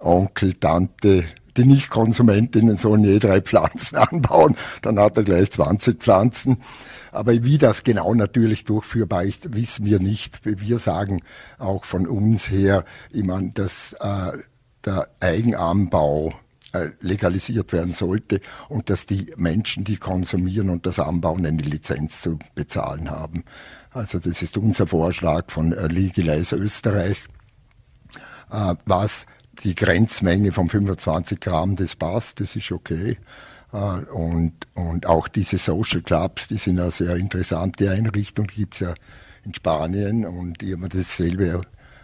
Onkel, 0.00 0.54
Tante, 0.54 1.24
die 1.56 1.64
Nicht-Konsumentinnen 1.64 2.76
sollen 2.76 3.04
je 3.04 3.18
drei 3.18 3.40
Pflanzen 3.40 3.96
anbauen, 3.96 4.56
dann 4.82 4.98
hat 4.98 5.16
er 5.16 5.24
gleich 5.24 5.50
20 5.50 6.00
Pflanzen. 6.00 6.58
Aber 7.12 7.32
wie 7.42 7.58
das 7.58 7.82
genau 7.82 8.14
natürlich 8.14 8.64
durchführbar 8.64 9.24
ist, 9.24 9.54
wissen 9.54 9.84
wir 9.84 9.98
nicht. 9.98 10.40
Wir 10.44 10.78
sagen 10.78 11.22
auch 11.58 11.84
von 11.84 12.06
uns 12.06 12.50
her, 12.50 12.84
ich 13.10 13.24
meine, 13.24 13.50
dass 13.50 13.94
äh, 13.94 14.38
der 14.84 15.08
Eigenanbau 15.18 16.32
legalisiert 17.00 17.72
werden 17.72 17.92
sollte 17.92 18.40
und 18.68 18.90
dass 18.90 19.06
die 19.06 19.32
Menschen, 19.36 19.84
die 19.84 19.96
konsumieren 19.96 20.70
und 20.70 20.86
das 20.86 20.98
anbauen, 20.98 21.44
eine 21.44 21.62
Lizenz 21.62 22.20
zu 22.20 22.38
bezahlen 22.54 23.10
haben. 23.10 23.44
Also 23.92 24.18
das 24.18 24.42
ist 24.42 24.56
unser 24.56 24.86
Vorschlag 24.86 25.50
von 25.50 25.72
äh, 25.72 25.88
Legalize 25.88 26.56
Österreich, 26.56 27.18
äh, 28.50 28.74
was 28.84 29.26
die 29.64 29.74
Grenzmenge 29.74 30.52
von 30.52 30.68
25 30.68 31.40
Gramm, 31.40 31.76
das 31.76 31.96
passt, 31.96 32.40
das 32.40 32.56
ist 32.56 32.72
okay. 32.72 33.18
Und, 33.72 34.54
und 34.74 35.06
auch 35.06 35.28
diese 35.28 35.56
Social 35.56 36.02
Clubs, 36.02 36.48
die 36.48 36.56
sind 36.56 36.80
eine 36.80 36.90
sehr 36.90 37.14
interessante 37.14 37.90
Einrichtung, 37.90 38.48
gibt 38.48 38.74
es 38.74 38.80
ja 38.80 38.94
in 39.44 39.54
Spanien 39.54 40.26
und 40.26 40.62
ich 40.62 40.72
habe 40.72 40.82
mir 40.82 40.88
dasselbe 40.88 41.60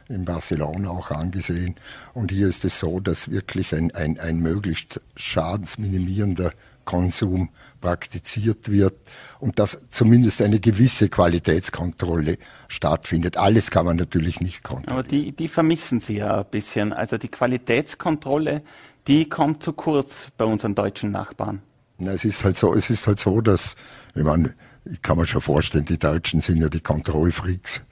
in 0.09 0.25
Barcelona 0.25 0.90
auch 0.90 1.11
angesehen. 1.11 1.77
Und 2.14 2.31
hier 2.31 2.49
ist 2.49 2.64
es 2.64 2.79
so, 2.79 3.01
dass 3.01 3.31
wirklich 3.31 3.75
ein, 3.75 3.95
ein, 3.95 4.19
ein 4.19 4.38
möglichst 4.38 5.01
schadensminimierender 5.16 6.53
Konsum 6.85 7.51
praktiziert 7.81 8.71
wird 8.71 8.95
und 9.40 9.59
dass 9.59 9.79
zumindest 9.90 10.40
eine 10.40 10.61
gewisse 10.61 11.09
Qualitätskontrolle 11.09 12.38
stattfindet. 12.69 13.37
Alles 13.37 13.71
kann 13.71 13.85
man 13.85 13.97
natürlich 13.97 14.40
nicht 14.40 14.62
kontrollieren. 14.62 14.99
Aber 14.99 15.03
die, 15.03 15.33
die 15.33 15.49
vermissen 15.49 16.01
Sie 16.01 16.19
ja 16.19 16.38
ein 16.38 16.47
bisschen. 16.51 16.92
Also 16.92 17.19
die 17.19 17.29
Qualitätskontrolle, 17.29 18.62
die 19.09 19.29
kommt 19.29 19.62
zu 19.62 19.73
kurz 19.73 20.29
bei 20.38 20.45
unseren 20.45 20.75
deutschen 20.75 21.11
Nachbarn. 21.11 21.61
Na, 21.99 22.12
es 22.12 22.25
ist 22.25 22.45
halt 22.45 22.57
so, 22.57 22.75
es 22.75 22.88
ist 22.88 23.07
halt 23.07 23.19
so, 23.19 23.40
dass, 23.40 23.75
ich 24.14 24.23
meine, 24.23 24.55
ich 24.85 25.03
kann 25.03 25.19
mir 25.19 25.27
schon 25.27 25.40
vorstellen, 25.40 25.85
die 25.85 25.99
Deutschen 25.99 26.40
sind 26.40 26.59
ja 26.59 26.69
die 26.69 26.81
Kontrollfreaks 26.81 27.83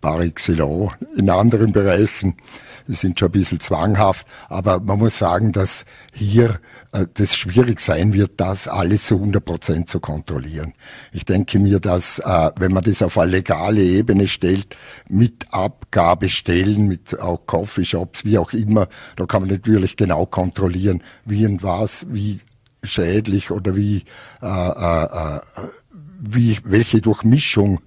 par 0.00 0.20
excellence. 0.20 0.92
In 1.16 1.30
anderen 1.30 1.72
Bereichen 1.72 2.36
sind 2.86 3.18
schon 3.18 3.28
ein 3.28 3.32
bisschen 3.32 3.60
zwanghaft, 3.60 4.26
aber 4.48 4.80
man 4.80 4.98
muss 4.98 5.18
sagen, 5.18 5.52
dass 5.52 5.84
hier 6.12 6.60
äh, 6.92 7.06
das 7.14 7.36
schwierig 7.36 7.80
sein 7.80 8.12
wird, 8.12 8.32
das 8.40 8.68
alles 8.68 9.06
zu 9.06 9.16
100 9.16 9.44
Prozent 9.44 9.88
zu 9.88 10.00
kontrollieren. 10.00 10.74
Ich 11.12 11.24
denke 11.24 11.58
mir, 11.58 11.80
dass 11.80 12.18
äh, 12.18 12.50
wenn 12.56 12.72
man 12.72 12.82
das 12.82 13.02
auf 13.02 13.18
eine 13.18 13.30
legale 13.30 13.82
Ebene 13.82 14.28
stellt, 14.28 14.76
mit 15.08 15.46
Abgabestellen, 15.50 16.88
mit 16.88 17.18
auch 17.20 17.46
Coffeeshops, 17.46 18.24
wie 18.24 18.38
auch 18.38 18.52
immer, 18.52 18.88
da 19.16 19.26
kann 19.26 19.42
man 19.42 19.50
natürlich 19.50 19.96
genau 19.96 20.26
kontrollieren, 20.26 21.02
wie 21.24 21.46
und 21.46 21.62
was, 21.62 22.06
wie 22.10 22.40
schädlich 22.82 23.50
oder 23.50 23.76
wie, 23.76 24.04
äh, 24.42 24.46
äh, 24.46 25.04
äh 25.04 25.40
wie 26.22 26.58
welche 26.64 27.00
Durchmischung 27.00 27.80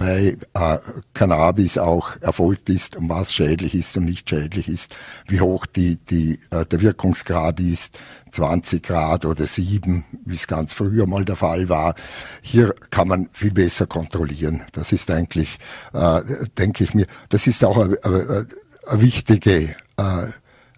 bei 0.00 0.38
äh, 0.54 0.78
Cannabis 1.12 1.76
auch 1.76 2.16
erfolgt 2.22 2.70
ist 2.70 2.96
und 2.96 3.10
was 3.10 3.34
schädlich 3.34 3.74
ist 3.74 3.98
und 3.98 4.06
nicht 4.06 4.30
schädlich 4.30 4.66
ist, 4.66 4.96
wie 5.28 5.42
hoch 5.42 5.66
die, 5.66 5.96
die, 5.96 6.40
äh, 6.50 6.64
der 6.64 6.80
Wirkungsgrad 6.80 7.60
ist, 7.60 7.98
20 8.32 8.82
Grad 8.82 9.26
oder 9.26 9.44
7, 9.44 10.04
wie 10.24 10.34
es 10.34 10.46
ganz 10.46 10.72
früher 10.72 11.06
mal 11.06 11.26
der 11.26 11.36
Fall 11.36 11.68
war. 11.68 11.96
Hier 12.40 12.74
kann 12.88 13.08
man 13.08 13.28
viel 13.34 13.50
besser 13.50 13.86
kontrollieren. 13.86 14.62
Das 14.72 14.90
ist 14.90 15.10
eigentlich, 15.10 15.58
äh, 15.92 16.22
denke 16.56 16.82
ich 16.82 16.94
mir, 16.94 17.06
das 17.28 17.46
ist 17.46 17.62
auch 17.62 17.76
eine, 17.76 18.02
eine, 18.02 18.46
eine 18.86 19.02
wichtige 19.02 19.76
äh, 19.98 20.28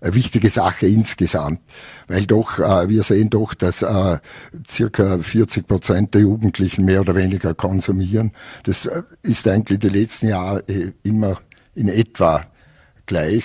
eine 0.02 0.14
wichtige 0.14 0.50
Sache 0.50 0.86
insgesamt, 0.86 1.60
weil 2.08 2.26
doch, 2.26 2.58
äh, 2.58 2.88
wir 2.88 3.02
sehen 3.04 3.30
doch, 3.30 3.54
dass 3.54 3.82
äh, 3.82 4.18
circa 4.68 5.18
40 5.18 5.66
Prozent 5.66 6.14
der 6.14 6.22
Jugendlichen 6.22 6.84
mehr 6.84 7.00
oder 7.00 7.14
weniger 7.14 7.54
konsumieren. 7.54 8.32
Das 8.64 8.86
äh, 8.86 9.02
ist 9.22 9.46
eigentlich 9.46 9.78
die 9.78 9.88
letzten 9.88 10.28
Jahre 10.28 10.64
äh, 10.68 10.92
immer 11.04 11.40
in 11.74 11.88
etwa 11.88 12.46
gleich. 13.06 13.44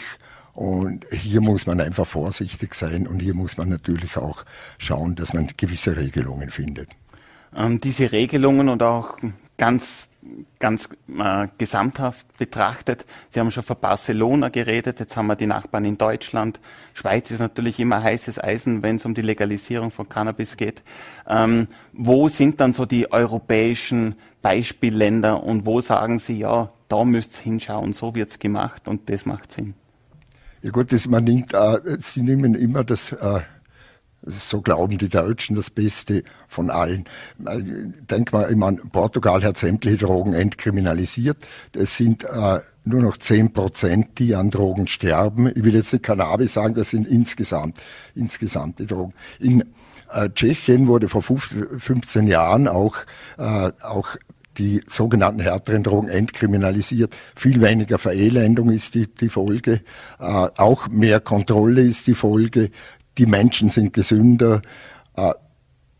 Und 0.53 1.05
hier 1.11 1.41
muss 1.41 1.67
man 1.67 1.79
einfach 1.79 2.07
vorsichtig 2.07 2.73
sein 2.73 3.05
und 3.05 3.19
hier 3.19 3.35
muss 3.35 3.57
man 3.57 3.69
natürlich 3.69 4.17
auch 4.17 4.43
schauen, 4.79 5.13
dass 5.13 5.31
man 5.31 5.47
gewisse 5.55 5.95
Regelungen 5.95 6.49
findet. 6.49 6.89
Ähm, 7.55 7.79
diese 7.79 8.11
Regelungen 8.11 8.67
und 8.67 8.81
auch 8.81 9.17
ganz 9.57 10.07
ganz 10.59 10.89
äh, 11.17 11.47
gesamthaft 11.57 12.25
betrachtet. 12.37 13.05
Sie 13.29 13.39
haben 13.39 13.51
schon 13.51 13.63
von 13.63 13.77
Barcelona 13.79 14.49
geredet, 14.49 14.99
jetzt 14.99 15.15
haben 15.15 15.27
wir 15.27 15.35
die 15.35 15.47
Nachbarn 15.47 15.85
in 15.85 15.97
Deutschland. 15.97 16.59
Schweiz 16.93 17.31
ist 17.31 17.39
natürlich 17.39 17.79
immer 17.79 18.03
heißes 18.03 18.43
Eisen, 18.43 18.83
wenn 18.83 18.97
es 18.97 19.05
um 19.05 19.13
die 19.13 19.21
Legalisierung 19.21 19.91
von 19.91 20.09
Cannabis 20.09 20.57
geht. 20.57 20.83
Ähm, 21.27 21.67
wo 21.93 22.29
sind 22.29 22.59
dann 22.59 22.73
so 22.73 22.85
die 22.85 23.11
europäischen 23.11 24.15
Beispielländer 24.41 25.43
und 25.43 25.65
wo 25.65 25.81
sagen 25.81 26.19
Sie, 26.19 26.39
ja, 26.39 26.69
da 26.89 27.03
müsst 27.03 27.39
ihr 27.39 27.43
hinschauen, 27.43 27.93
so 27.93 28.15
wird 28.15 28.29
es 28.29 28.39
gemacht 28.39 28.87
und 28.87 29.09
das 29.09 29.25
macht 29.25 29.53
Sinn? 29.53 29.73
Ja 30.61 30.71
gut, 30.71 30.91
das, 30.91 31.07
man 31.07 31.23
nimmt, 31.23 31.53
äh, 31.53 31.79
Sie 31.99 32.21
nehmen 32.21 32.55
immer 32.55 32.83
das 32.83 33.11
äh, 33.11 33.41
so 34.27 34.61
glauben 34.61 34.97
die 34.97 35.09
Deutschen 35.09 35.55
das 35.55 35.69
Beste 35.69 36.23
von 36.47 36.69
allen. 36.69 37.05
Denk 37.37 38.33
mal, 38.33 38.49
ich 38.49 38.57
meine, 38.57 38.77
Portugal 38.77 39.43
hat 39.43 39.57
sämtliche 39.57 40.05
Drogen 40.05 40.33
entkriminalisiert. 40.33 41.37
Es 41.73 41.97
sind 41.97 42.23
äh, 42.23 42.59
nur 42.85 43.01
noch 43.01 43.17
10 43.17 43.53
Prozent, 43.53 44.19
die 44.19 44.35
an 44.35 44.49
Drogen 44.49 44.87
sterben. 44.87 45.47
Ich 45.47 45.63
will 45.63 45.75
jetzt 45.75 45.93
nicht 45.93 46.03
Cannabis 46.03 46.53
sagen, 46.53 46.73
das 46.75 46.89
sind 46.89 47.07
insgesamt, 47.07 47.81
insgesamt 48.15 48.79
die 48.79 48.85
Drogen. 48.85 49.13
In 49.39 49.63
äh, 50.11 50.29
Tschechien 50.29 50.87
wurde 50.87 51.09
vor 51.09 51.21
15 51.21 52.27
Jahren 52.27 52.67
auch, 52.67 52.95
äh, 53.37 53.71
auch 53.81 54.17
die 54.57 54.81
sogenannten 54.87 55.41
härteren 55.41 55.83
Drogen 55.83 56.09
entkriminalisiert. 56.09 57.15
Viel 57.35 57.61
weniger 57.61 57.97
Verelendung 57.97 58.71
ist 58.71 58.95
die, 58.95 59.07
die 59.07 59.29
Folge. 59.29 59.81
Äh, 60.19 60.23
auch 60.23 60.87
mehr 60.87 61.19
Kontrolle 61.19 61.81
ist 61.81 62.07
die 62.07 62.15
Folge 62.15 62.71
die 63.17 63.25
Menschen 63.25 63.69
sind 63.69 63.93
gesünder, 63.93 64.61
äh, 65.15 65.33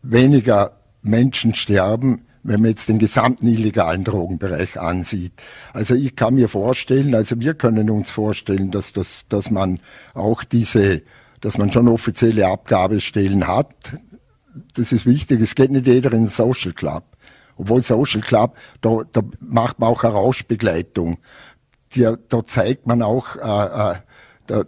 weniger 0.02 0.78
Menschen 1.02 1.54
sterben, 1.54 2.22
wenn 2.42 2.60
man 2.60 2.70
jetzt 2.70 2.88
den 2.88 2.98
gesamten 2.98 3.46
illegalen 3.48 4.04
Drogenbereich 4.04 4.78
ansieht. 4.80 5.32
Also 5.72 5.94
ich 5.94 6.16
kann 6.16 6.34
mir 6.34 6.48
vorstellen, 6.48 7.14
also 7.14 7.38
wir 7.40 7.54
können 7.54 7.90
uns 7.90 8.10
vorstellen, 8.10 8.70
dass, 8.70 8.92
das, 8.92 9.26
dass 9.28 9.50
man 9.50 9.80
auch 10.14 10.44
diese, 10.44 11.02
dass 11.40 11.58
man 11.58 11.72
schon 11.72 11.88
offizielle 11.88 12.46
Abgabestellen 12.46 13.46
hat. 13.46 13.98
Das 14.74 14.92
ist 14.92 15.06
wichtig. 15.06 15.40
Es 15.40 15.54
geht 15.54 15.70
nicht 15.70 15.86
jeder 15.86 16.12
in 16.12 16.22
den 16.22 16.28
Social 16.28 16.72
Club. 16.72 17.04
Obwohl 17.56 17.82
Social 17.82 18.20
Club, 18.20 18.56
da, 18.80 19.02
da 19.12 19.22
macht 19.40 19.80
man 19.80 19.90
auch 19.90 20.04
eine 20.04 20.14
Rauschbegleitung. 20.14 21.18
Die, 21.94 22.08
da 22.28 22.46
zeigt 22.46 22.86
man 22.86 23.02
auch, 23.02 23.36
äh, 23.36 23.92
äh, 23.92 23.96
da, 24.46 24.64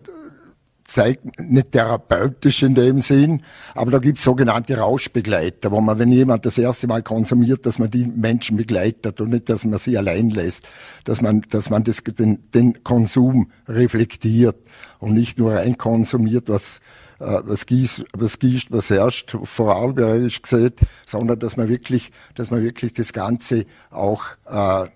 zeigt 0.91 1.41
nicht 1.41 1.71
therapeutisch 1.71 2.65
in 2.65 2.75
dem 2.75 2.99
Sinn, 2.99 3.43
aber 3.75 3.93
da 3.93 3.99
gibt 3.99 4.19
es 4.19 4.25
sogenannte 4.25 4.77
Rauschbegleiter, 4.77 5.71
wo 5.71 5.81
man, 5.81 6.01
wenn 6.01 6.11
jemand 6.11 6.45
das 6.47 6.59
erste 6.59 6.89
Mal 6.89 7.03
konsumiert, 7.03 7.65
dass 7.65 7.79
man 7.79 7.91
die 7.91 8.07
Menschen 8.07 8.57
begleitet 8.57 9.21
und 9.21 9.31
nicht, 9.31 9.49
dass 9.49 9.65
man 9.65 9.79
sie 9.79 9.97
allein 9.97 10.31
lässt, 10.31 10.69
dass 11.05 11.23
man, 11.23 11.43
dass 11.51 11.71
man 11.71 11.85
das, 11.85 12.03
den, 12.03 12.51
den 12.51 12.83
Konsum 12.83 13.53
reflektiert 13.69 14.57
und 14.99 15.15
nicht 15.15 15.39
nur 15.39 15.55
rein 15.55 15.79
konsumiert, 15.79 16.49
was 16.49 16.81
äh, 17.21 17.39
was 17.45 17.67
gießt, 17.67 18.07
was 18.13 18.41
gießt, 18.41 18.73
was 18.73 18.91
herrscht, 18.91 19.37
vorarlbergisch 19.45 20.43
gesehen, 20.43 20.73
sondern 21.07 21.39
dass 21.39 21.57
man 21.57 21.69
wirklich, 21.69 22.11
dass 22.35 22.51
man 22.51 22.65
wirklich 22.65 22.95
das 22.95 23.13
Ganze 23.13 23.65
auch 23.91 24.25
äh, 24.47 24.89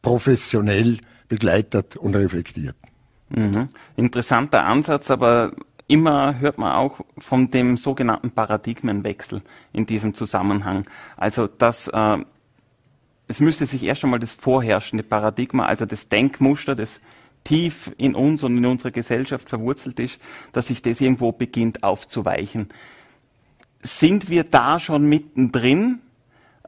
professionell 0.00 0.98
begleitet 1.28 1.96
und 1.96 2.16
reflektiert. 2.16 2.76
Mhm. 3.28 3.68
Interessanter 3.96 4.64
Ansatz, 4.64 5.10
aber 5.10 5.52
immer 5.88 6.38
hört 6.38 6.58
man 6.58 6.72
auch 6.72 7.00
von 7.18 7.50
dem 7.50 7.76
sogenannten 7.76 8.30
Paradigmenwechsel 8.30 9.42
in 9.72 9.86
diesem 9.86 10.14
Zusammenhang. 10.14 10.86
Also 11.16 11.46
dass 11.46 11.88
äh, 11.88 12.18
es 13.28 13.40
müsste 13.40 13.66
sich 13.66 13.82
erst 13.82 14.04
einmal 14.04 14.20
das 14.20 14.32
vorherrschende 14.32 15.02
Paradigma, 15.02 15.66
also 15.66 15.84
das 15.84 16.08
Denkmuster, 16.08 16.74
das 16.74 17.00
tief 17.44 17.92
in 17.96 18.14
uns 18.14 18.42
und 18.42 18.56
in 18.56 18.66
unserer 18.66 18.90
Gesellschaft 18.90 19.48
verwurzelt 19.48 20.00
ist, 20.00 20.20
dass 20.52 20.68
sich 20.68 20.82
das 20.82 21.00
irgendwo 21.00 21.32
beginnt 21.32 21.82
aufzuweichen. 21.82 22.68
Sind 23.82 24.30
wir 24.30 24.44
da 24.44 24.80
schon 24.80 25.04
mittendrin? 25.08 26.00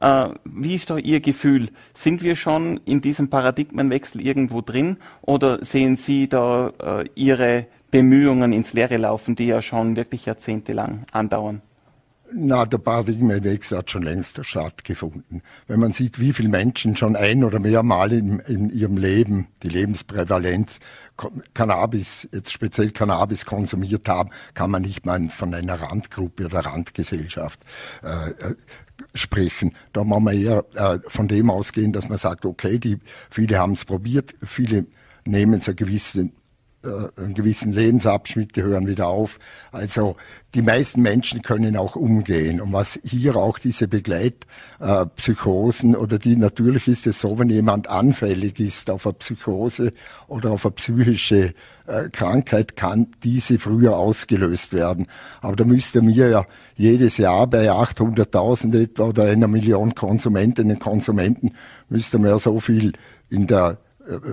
Äh, 0.01 0.29
wie 0.45 0.75
ist 0.75 0.91
da 0.91 0.97
Ihr 0.97 1.21
Gefühl? 1.21 1.71
Sind 1.95 2.23
wir 2.23 2.37
schon 2.37 2.81
in 2.85 3.01
diesem 3.01 3.31
Paradigmenwechsel 3.31 4.21
irgendwo 4.21 4.61
drin 4.61 4.99
oder 5.23 5.65
sehen 5.65 5.97
Sie 5.97 6.29
da 6.29 6.73
äh, 6.81 7.09
Ihre 7.15 7.67
Bemühungen 7.91 8.53
ins 8.53 8.73
Leere 8.75 8.97
laufen, 8.97 9.35
die 9.35 9.47
ja 9.47 9.63
schon 9.63 9.97
wirklich 9.97 10.27
jahrzehntelang 10.27 11.05
andauern? 11.13 11.63
Na, 12.31 12.67
der 12.67 12.77
Paradigmenwechsel 12.77 13.79
hat 13.79 13.91
schon 13.91 14.03
längst 14.03 14.45
stattgefunden. 14.45 15.43
Wenn 15.67 15.81
man 15.81 15.93
sieht, 15.93 16.21
wie 16.21 16.35
viele 16.35 16.51
Menschen 16.51 16.95
schon 16.95 17.17
ein 17.17 17.43
oder 17.43 17.59
mehrmal 17.59 18.13
in, 18.13 18.41
in 18.41 18.69
ihrem 18.69 18.99
Leben 18.99 19.49
die 19.63 19.71
Lebensprävalenz 19.71 20.79
Cannabis, 21.55 22.29
jetzt 22.31 22.53
speziell 22.53 22.91
Cannabis 22.91 23.47
konsumiert 23.47 24.09
haben, 24.09 24.29
kann 24.53 24.71
man 24.71 24.83
nicht 24.83 25.07
mal 25.07 25.31
von 25.31 25.55
einer 25.55 25.81
Randgruppe 25.81 26.45
oder 26.45 26.61
Randgesellschaft 26.61 27.61
äh, 28.03 28.31
äh 28.31 28.55
sprechen. 29.15 29.73
Da 29.93 30.05
muss 30.05 30.21
man 30.21 30.37
eher 30.37 30.65
äh, 30.75 30.99
von 31.07 31.29
dem 31.29 31.51
ausgehen, 31.51 31.93
dass 31.93 32.09
man 32.09 32.19
sagt, 32.19 32.45
okay, 32.45 32.79
die, 32.79 32.99
viele 33.31 33.59
haben 33.59 33.73
es 33.73 33.85
probiert, 33.85 34.35
viele 34.43 34.87
nehmen 35.25 35.55
es 35.55 35.69
einen 35.69 35.77
gewissen 35.77 36.29
äh, 36.29 36.48
einen 36.83 37.35
gewissen 37.35 37.73
Lebensabschnitte 37.73 38.63
hören 38.63 38.87
wieder 38.87 39.09
auf. 39.09 39.39
Also 39.73 40.17
die 40.55 40.63
meisten 40.63 41.03
Menschen 41.03 41.43
können 41.43 41.77
auch 41.77 41.97
umgehen. 41.97 42.61
Und 42.61 42.73
was 42.73 42.99
hier 43.03 43.37
auch 43.37 43.59
diese 43.59 43.89
Begleitpsychosen 43.89 45.95
äh, 45.95 45.97
oder 45.97 46.19
die, 46.19 46.37
natürlich 46.37 46.89
ist 46.89 47.07
es 47.07 47.21
so, 47.21 47.39
wenn 47.39 47.51
jemand 47.51 47.91
anfällig 47.91 48.59
ist 48.61 48.91
auf 48.91 49.07
eine 49.07 49.15
Psychose 49.15 49.93
oder 50.27 50.53
auf 50.53 50.65
eine 50.65 50.73
psychische 50.73 51.55
äh, 51.87 52.09
Krankheit, 52.11 52.77
kann 52.77 53.09
diese 53.23 53.59
früher 53.59 53.97
ausgelöst 53.97 54.73
werden. 54.73 55.07
Aber 55.41 55.57
da 55.57 55.65
müsste 55.65 56.01
mir 56.01 56.29
ja 56.29 56.47
jedes 56.77 57.19
Jahr 57.19 57.47
bei 57.47 57.71
800.000 57.71 58.83
etwa 58.83 59.05
oder 59.05 59.25
einer 59.25 59.49
Million 59.49 59.95
Konsumentinnen 59.95 60.77
und 60.77 60.83
Konsumenten 60.83 61.53
müsste 61.89 62.19
man 62.19 62.31
ja 62.31 62.39
so 62.39 62.61
viel 62.61 62.93
in 63.29 63.47
der 63.47 63.73
äh, 63.73 63.77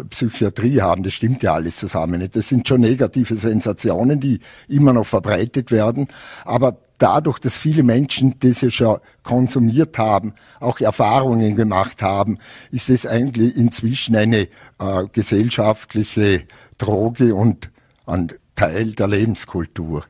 Psychiatrie 0.10 0.82
haben, 0.82 1.04
das 1.04 1.14
stimmt 1.14 1.44
ja 1.44 1.54
alles 1.54 1.78
zusammen. 1.78 2.28
Das 2.32 2.48
sind 2.50 2.68
schon 2.68 2.82
negative 2.82 3.36
Sensationen, 3.36 4.20
die 4.20 4.40
immer 4.68 4.94
noch 4.94 5.06
verbreitet 5.06 5.72
werden. 5.72 6.08
Aber 6.46 6.78
dadurch, 6.98 7.40
dass 7.40 7.58
viele 7.58 7.84
Menschen 7.84 8.36
das 8.40 8.62
ja 8.62 8.72
schon 8.72 9.00
konsumiert 9.24 9.98
haben, 9.98 10.34
auch 10.60 10.80
Erfahrungen 10.80 11.56
gemacht 11.56 12.02
haben, 12.02 12.38
ist 12.72 12.90
es 12.90 13.06
eigentlich 13.06 13.56
inzwischen 13.56 14.16
eine 14.16 14.48
äh, 14.80 15.04
gesellschaftliche 15.12 16.44
Droge 16.78 17.36
und 17.36 17.70
ein 18.06 18.32
Teil 18.56 18.94
der 18.94 19.08
Lebenskultur. 19.08 20.06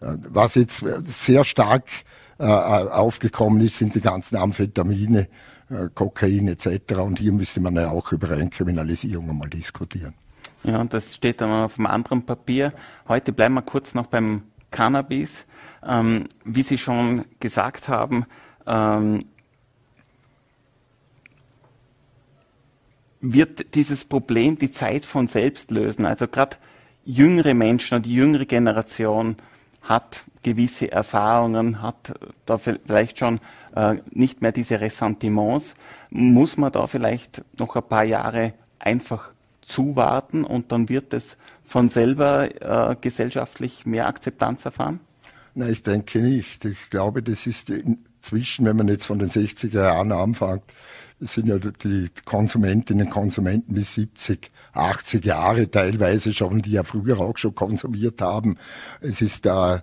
Äh, 0.00 0.16
was 0.28 0.54
jetzt 0.54 0.84
sehr 1.04 1.44
stark 1.44 1.88
äh, 2.38 2.44
aufgekommen 2.44 3.60
ist, 3.60 3.78
sind 3.78 3.94
die 3.94 4.00
ganzen 4.00 4.36
Amphetamine, 4.36 5.20
äh, 5.20 5.28
Kokain 5.94 6.48
etc. 6.48 6.94
Und 6.94 7.18
hier 7.18 7.32
müsste 7.32 7.60
man 7.60 7.76
ja 7.76 7.90
auch 7.90 8.12
über 8.12 8.30
Entkriminalisierung 8.32 9.30
einmal 9.30 9.48
diskutieren. 9.48 10.14
Ja, 10.62 10.80
und 10.80 10.92
das 10.92 11.14
steht 11.14 11.40
dann 11.40 11.50
auf 11.50 11.78
einem 11.78 11.86
anderen 11.86 12.24
Papier. 12.26 12.72
Heute 13.08 13.32
bleiben 13.32 13.54
wir 13.54 13.62
kurz 13.62 13.94
noch 13.94 14.06
beim 14.06 14.42
Cannabis. 14.70 15.44
Ähm, 15.86 16.26
wie 16.44 16.62
Sie 16.62 16.76
schon 16.76 17.24
gesagt 17.38 17.88
haben, 17.88 18.26
ähm, 18.66 19.24
wird 23.20 23.74
dieses 23.74 24.04
Problem 24.04 24.58
die 24.58 24.70
Zeit 24.70 25.04
von 25.04 25.26
selbst 25.26 25.70
lösen. 25.70 26.06
Also 26.06 26.26
gerade 26.26 26.56
jüngere 27.04 27.54
Menschen 27.54 27.96
und 27.96 28.06
die 28.06 28.14
jüngere 28.14 28.46
Generation 28.46 29.36
hat 29.82 30.24
gewisse 30.42 30.90
Erfahrungen, 30.90 31.82
hat 31.82 32.14
da 32.46 32.58
vielleicht 32.58 33.18
schon 33.18 33.40
äh, 33.74 33.96
nicht 34.10 34.42
mehr 34.42 34.52
diese 34.52 34.80
Ressentiments. 34.80 35.74
Muss 36.10 36.56
man 36.56 36.72
da 36.72 36.86
vielleicht 36.86 37.42
noch 37.58 37.76
ein 37.76 37.82
paar 37.82 38.04
Jahre 38.04 38.54
einfach 38.78 39.30
zuwarten 39.62 40.44
und 40.44 40.72
dann 40.72 40.88
wird 40.88 41.14
es 41.14 41.36
von 41.64 41.88
selber 41.88 42.90
äh, 42.90 42.96
gesellschaftlich 43.00 43.86
mehr 43.86 44.06
Akzeptanz 44.06 44.64
erfahren? 44.64 45.00
Nein, 45.54 45.72
ich 45.72 45.82
denke 45.82 46.20
nicht. 46.20 46.64
Ich 46.64 46.90
glaube, 46.90 47.22
das 47.22 47.46
ist 47.46 47.72
inzwischen, 48.20 48.66
wenn 48.66 48.76
man 48.76 48.88
jetzt 48.88 49.06
von 49.06 49.18
den 49.18 49.30
60er 49.30 49.82
Jahren 49.82 50.12
anfängt, 50.12 50.62
sind 51.20 51.48
ja 51.48 51.58
die 51.58 52.10
Konsumentinnen 52.24 53.06
und 53.06 53.12
Konsumenten 53.12 53.74
bis 53.74 53.94
70, 53.94 54.50
80 54.72 55.24
Jahre 55.24 55.70
teilweise 55.70 56.32
schon, 56.32 56.62
die 56.62 56.72
ja 56.72 56.82
früher 56.82 57.18
auch 57.18 57.36
schon 57.36 57.54
konsumiert 57.54 58.22
haben. 58.22 58.56
Es 59.00 59.20
ist 59.20 59.44
da, 59.44 59.82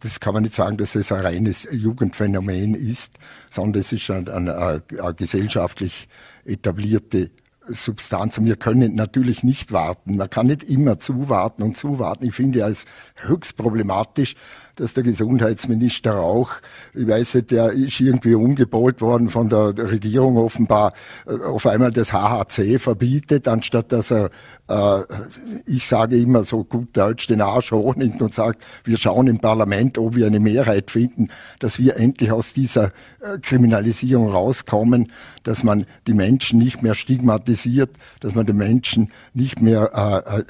das 0.00 0.20
kann 0.20 0.34
man 0.34 0.44
nicht 0.44 0.54
sagen, 0.54 0.78
dass 0.78 0.94
es 0.94 1.12
ein 1.12 1.20
reines 1.20 1.68
Jugendphänomen 1.70 2.74
ist, 2.74 3.14
sondern 3.50 3.80
es 3.80 3.92
ist 3.92 4.10
eine, 4.10 4.32
eine, 4.32 4.82
eine 4.98 5.14
gesellschaftlich 5.14 6.08
etablierte 6.44 7.30
Substanz. 7.68 8.38
Und 8.38 8.46
wir 8.46 8.56
können 8.56 8.94
natürlich 8.94 9.42
nicht 9.42 9.72
warten. 9.72 10.16
Man 10.16 10.30
kann 10.30 10.46
nicht 10.46 10.62
immer 10.62 10.98
zuwarten 10.98 11.62
und 11.62 11.76
zuwarten. 11.76 12.24
Ich 12.24 12.34
finde 12.34 12.60
es 12.60 12.86
höchst 13.16 13.56
problematisch, 13.56 14.36
dass 14.80 14.94
der 14.94 15.02
Gesundheitsminister 15.02 16.12
Rauch, 16.12 16.52
ich 16.94 17.06
weiß 17.06 17.36
nicht, 17.36 17.50
der 17.50 17.72
ist 17.72 18.00
irgendwie 18.00 18.34
umgebohrt 18.34 19.00
worden 19.00 19.28
von 19.28 19.48
der 19.48 19.76
Regierung 19.76 20.36
offenbar, 20.36 20.92
äh, 21.26 21.32
auf 21.44 21.66
einmal 21.66 21.90
das 21.90 22.12
HHC 22.12 22.78
verbietet, 22.78 23.48
anstatt 23.48 23.92
dass 23.92 24.10
er, 24.10 24.30
äh, 24.68 25.02
ich 25.66 25.86
sage 25.86 26.18
immer 26.18 26.44
so 26.44 26.64
gut 26.64 26.96
Deutsch, 26.96 27.26
den 27.26 27.40
Arsch 27.40 27.72
hochnimmt 27.72 28.20
und 28.22 28.34
sagt, 28.34 28.62
wir 28.84 28.96
schauen 28.96 29.26
im 29.26 29.38
Parlament, 29.38 29.98
ob 29.98 30.14
wir 30.14 30.26
eine 30.26 30.40
Mehrheit 30.40 30.90
finden, 30.90 31.28
dass 31.58 31.78
wir 31.78 31.96
endlich 31.96 32.30
aus 32.30 32.52
dieser 32.52 32.92
äh, 33.20 33.38
Kriminalisierung 33.40 34.30
rauskommen, 34.30 35.12
dass 35.42 35.64
man 35.64 35.86
die 36.06 36.14
Menschen 36.14 36.58
nicht 36.58 36.82
mehr 36.82 36.94
stigmatisiert, 36.94 37.90
dass 38.20 38.34
man 38.34 38.46
den 38.46 38.56
Menschen 38.56 39.10
nicht 39.34 39.60
mehr 39.60 39.90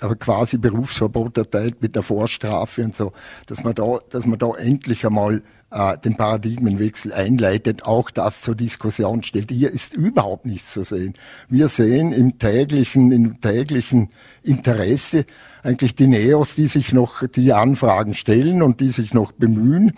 äh, 0.02 0.06
äh 0.06 0.14
quasi 0.16 0.58
Berufsverbot 0.58 1.38
erteilt 1.38 1.80
mit 1.80 1.94
der 1.94 2.02
Vorstrafe 2.02 2.84
und 2.84 2.96
so, 2.96 3.12
dass 3.46 3.62
man 3.62 3.74
da, 3.74 3.98
dass 4.10 4.26
man 4.26 4.38
da 4.38 4.52
endlich 4.56 5.06
einmal 5.06 5.42
äh, 5.70 5.98
den 5.98 6.16
Paradigmenwechsel 6.16 7.12
einleitet, 7.12 7.84
auch 7.84 8.10
das 8.10 8.40
zur 8.42 8.54
Diskussion 8.54 9.22
stellt. 9.22 9.50
Hier 9.50 9.70
ist 9.70 9.94
überhaupt 9.94 10.46
nichts 10.46 10.72
zu 10.72 10.82
sehen. 10.82 11.14
Wir 11.48 11.68
sehen 11.68 12.12
im 12.12 12.38
täglichen, 12.38 13.12
im 13.12 13.40
täglichen 13.40 14.10
Interesse 14.42 15.26
eigentlich 15.62 15.94
die 15.94 16.06
Neos, 16.06 16.54
die 16.54 16.66
sich 16.66 16.92
noch 16.92 17.26
die 17.26 17.52
Anfragen 17.52 18.14
stellen 18.14 18.62
und 18.62 18.80
die 18.80 18.90
sich 18.90 19.12
noch 19.12 19.32
bemühen. 19.32 19.92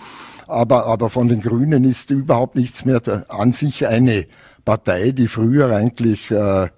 Aber, 0.47 0.87
aber 0.87 1.11
von 1.11 1.29
den 1.29 1.41
Grünen 1.41 1.85
ist 1.85 2.11
überhaupt 2.11 2.57
nichts 2.57 2.85
mehr 2.85 3.01
an 3.29 3.53
sich 3.53 3.87
eine 3.87 4.27
Partei, 4.65 5.13
die 5.13 5.29
früher 5.29 5.75
eigentlich 5.75 6.31
äh, 6.33 6.69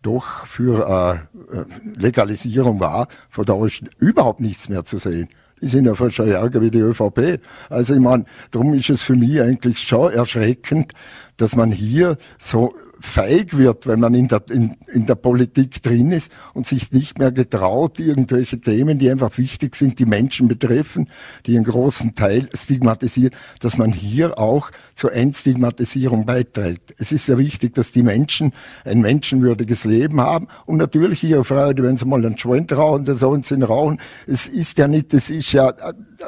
doch 0.00 0.46
für 0.46 1.28
äh, 1.52 1.64
Legalisierung 2.00 2.80
war, 2.80 3.08
von 3.28 3.44
da 3.44 3.62
ist 3.66 3.82
überhaupt 3.98 4.40
nichts 4.40 4.68
mehr 4.68 4.84
zu 4.84 4.98
sehen 4.98 5.28
die 5.60 5.66
sind 5.66 5.86
ja 5.86 5.94
fast 5.94 6.18
ärger 6.18 6.60
wie 6.60 6.70
die 6.70 6.78
ÖVP. 6.78 7.40
Also 7.68 7.94
ich 7.94 8.00
meine, 8.00 8.24
darum 8.50 8.74
ist 8.74 8.90
es 8.90 9.02
für 9.02 9.14
mich 9.14 9.40
eigentlich 9.40 9.80
schon 9.80 10.12
erschreckend, 10.12 10.92
dass 11.36 11.56
man 11.56 11.72
hier 11.72 12.16
so 12.38 12.74
feig 13.00 13.56
wird, 13.56 13.86
wenn 13.86 14.00
man 14.00 14.14
in 14.14 14.28
der, 14.28 14.42
in, 14.50 14.76
in 14.92 15.06
der 15.06 15.14
Politik 15.14 15.82
drin 15.82 16.12
ist 16.12 16.32
und 16.54 16.66
sich 16.66 16.90
nicht 16.92 17.18
mehr 17.18 17.32
getraut, 17.32 18.00
irgendwelche 18.00 18.60
Themen, 18.60 18.98
die 18.98 19.10
einfach 19.10 19.36
wichtig 19.38 19.76
sind, 19.76 19.98
die 19.98 20.06
Menschen 20.06 20.48
betreffen, 20.48 21.08
die 21.46 21.56
einen 21.56 21.64
großen 21.64 22.14
Teil 22.14 22.48
stigmatisieren, 22.52 23.34
dass 23.60 23.78
man 23.78 23.92
hier 23.92 24.38
auch 24.38 24.70
zur 24.94 25.12
Entstigmatisierung 25.12 26.26
beiträgt. 26.26 26.94
Es 26.98 27.12
ist 27.12 27.26
sehr 27.26 27.38
wichtig, 27.38 27.74
dass 27.74 27.92
die 27.92 28.02
Menschen 28.02 28.52
ein 28.84 29.00
menschenwürdiges 29.00 29.84
Leben 29.84 30.20
haben 30.20 30.48
und 30.66 30.78
natürlich 30.78 31.22
ihre 31.22 31.44
Freude, 31.44 31.82
wenn 31.84 31.96
sie 31.96 32.06
mal 32.06 32.24
einen 32.24 32.34
Joint 32.34 32.72
rauchen, 32.72 33.04
dann 33.04 33.16
sollen 33.16 33.42
sie 33.42 33.54
ihn 33.54 33.62
rauchen. 33.62 34.00
Es 34.26 34.48
ist 34.48 34.78
ja 34.78 34.88
nicht, 34.88 35.14
es 35.14 35.30
ist 35.30 35.52
ja 35.52 35.72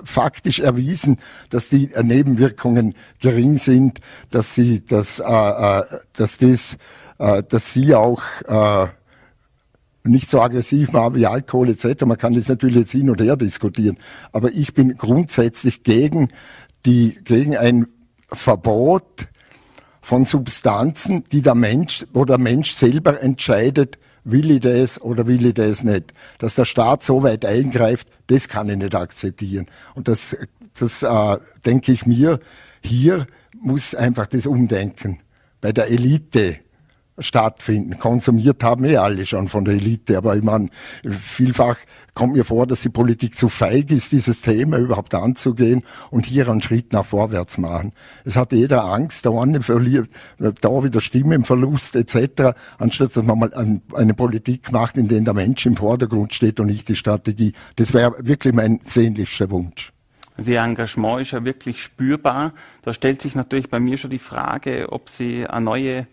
faktisch 0.05 0.61
erwiesen, 0.61 1.19
dass 1.51 1.69
die 1.69 1.91
Nebenwirkungen 2.03 2.95
gering 3.21 3.59
sind, 3.59 4.01
dass 4.31 4.55
sie, 4.55 4.85
dass, 4.85 5.21
äh, 5.21 5.25
äh 5.25 5.85
dass 6.13 6.39
das 6.39 6.77
äh, 7.21 7.43
dass 7.43 7.73
sie 7.73 7.95
auch 7.95 8.23
äh, 8.49 8.89
nicht 10.05 10.31
so 10.31 10.41
aggressiv 10.41 10.95
waren 10.95 11.15
wie 11.15 11.27
Alkohol 11.27 11.69
etc. 11.69 12.07
Man 12.07 12.17
kann 12.17 12.33
das 12.33 12.49
natürlich 12.49 12.77
jetzt 12.77 12.93
hin 12.93 13.11
und 13.11 13.21
her 13.21 13.37
diskutieren. 13.37 13.99
Aber 14.33 14.51
ich 14.53 14.73
bin 14.73 14.97
grundsätzlich 14.97 15.83
gegen 15.83 16.29
die, 16.87 17.19
gegen 17.23 17.57
ein 17.57 17.89
Verbot 18.33 19.29
von 20.01 20.25
Substanzen, 20.25 21.25
die 21.31 21.43
der 21.43 21.55
Mensch, 21.55 22.07
wo 22.15 22.25
der 22.25 22.39
Mensch 22.39 22.73
selber 22.73 23.23
entscheidet, 23.23 23.99
will 24.25 24.51
ich 24.51 24.61
das 24.61 25.01
oder 25.01 25.27
will 25.27 25.47
ich 25.47 25.55
das 25.55 25.85
nicht. 25.85 26.13
Dass 26.39 26.55
der 26.55 26.65
Staat 26.65 27.03
so 27.03 27.23
weit 27.23 27.45
eingreift, 27.45 28.09
das 28.27 28.49
kann 28.49 28.69
ich 28.69 28.77
nicht 28.77 28.95
akzeptieren. 28.95 29.67
Und 29.95 30.09
das, 30.09 30.37
das 30.79 31.03
äh, 31.03 31.39
denke 31.65 31.93
ich 31.93 32.07
mir, 32.07 32.41
hier 32.83 33.27
muss 33.61 33.95
einfach 33.95 34.27
das 34.27 34.47
Umdenken 34.47 35.21
bei 35.61 35.73
der 35.73 35.89
Elite 35.89 36.59
stattfinden. 37.21 37.99
Konsumiert 37.99 38.65
haben 38.65 38.85
wir 38.85 39.03
alle 39.03 39.25
schon 39.25 39.49
von 39.49 39.65
der 39.65 39.75
Elite, 39.75 40.19
aber 40.19 40.37
ich 40.37 40.43
meine, 40.43 40.71
vielfach 41.09 41.79
kommt 42.15 42.33
mir 42.33 42.45
vor, 42.45 42.67
dass 42.67 42.81
die 42.81 42.89
Politik 42.89 43.39
zu 43.39 43.49
feig 43.49 43.91
ist, 43.91 44.11
dieses 44.11 44.43
Thema 44.43 44.79
überhaupt 44.79 45.15
anzugehen 45.15 45.85
und 46.11 46.27
hier 46.27 46.49
einen 46.49 46.61
Schritt 46.61 46.93
nach 46.93 47.07
vorwärts 47.07 47.57
machen. 47.57 47.93
Es 48.25 48.35
hat 48.37 48.53
jeder 48.53 48.85
Angst, 48.85 49.25
da 49.27 49.31
eine 49.31 49.63
verliert, 49.63 50.11
da 50.39 50.83
wieder 50.83 51.01
Stimmenverlust 51.01 51.95
etc., 51.95 52.53
anstatt 52.79 53.17
dass 53.17 53.25
man 53.25 53.39
mal 53.39 53.81
eine 53.95 54.15
Politik 54.15 54.73
macht, 54.73 54.97
in 54.97 55.09
der 55.09 55.21
der 55.21 55.35
Mensch 55.35 55.67
im 55.67 55.77
Vordergrund 55.77 56.35
steht 56.35 56.61
und 56.61 56.67
nicht 56.67 56.89
die 56.89 56.97
Strategie. 56.97 57.53
Das 57.77 57.93
wäre 57.93 58.15
wirklich 58.19 58.55
mein 58.55 58.81
sehnlichster 58.83 59.51
Wunsch. 59.51 59.93
Also 60.37 60.53
Ihr 60.53 60.61
Engagement 60.61 61.21
ist 61.21 61.33
ja 61.33 61.45
wirklich 61.45 61.83
spürbar. 61.83 62.55
Da 62.83 62.95
stellt 62.95 63.21
sich 63.21 63.35
natürlich 63.35 63.69
bei 63.69 63.79
mir 63.79 63.99
schon 63.99 64.11
die 64.11 64.19
Frage, 64.19 64.91
ob 64.91 65.11
Sie 65.11 65.47
eine 65.47 65.65
neue 65.65 66.07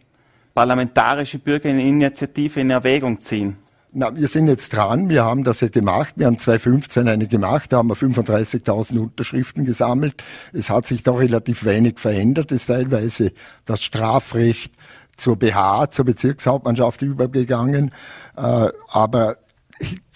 parlamentarische 0.57 1.37
Bürgerinitiative 1.37 2.61
in 2.61 2.71
Erwägung 2.71 3.19
ziehen. 3.19 3.57
Na, 3.91 4.15
wir 4.15 4.27
sind 4.27 4.47
jetzt 4.47 4.75
dran. 4.75 5.07
Wir 5.07 5.23
haben 5.23 5.43
das 5.43 5.61
ja 5.61 5.67
gemacht. 5.67 6.15
Wir 6.15 6.25
haben 6.25 6.39
2015 6.39 7.07
eine 7.07 7.27
gemacht. 7.27 7.71
Da 7.71 7.77
haben 7.77 7.89
wir 7.89 7.95
35.000 7.95 8.97
Unterschriften 8.97 9.65
gesammelt. 9.65 10.15
Es 10.53 10.71
hat 10.71 10.87
sich 10.87 11.03
doch 11.03 11.19
relativ 11.19 11.63
wenig 11.63 11.99
verändert. 11.99 12.51
Es 12.51 12.61
ist 12.61 12.67
teilweise 12.69 13.33
das 13.65 13.83
Strafrecht 13.83 14.73
zur 15.15 15.37
BH, 15.37 15.91
zur 15.91 16.05
Bezirkshauptmannschaft 16.05 17.03
übergegangen. 17.03 17.91
Äh, 18.35 18.69
aber 18.87 19.37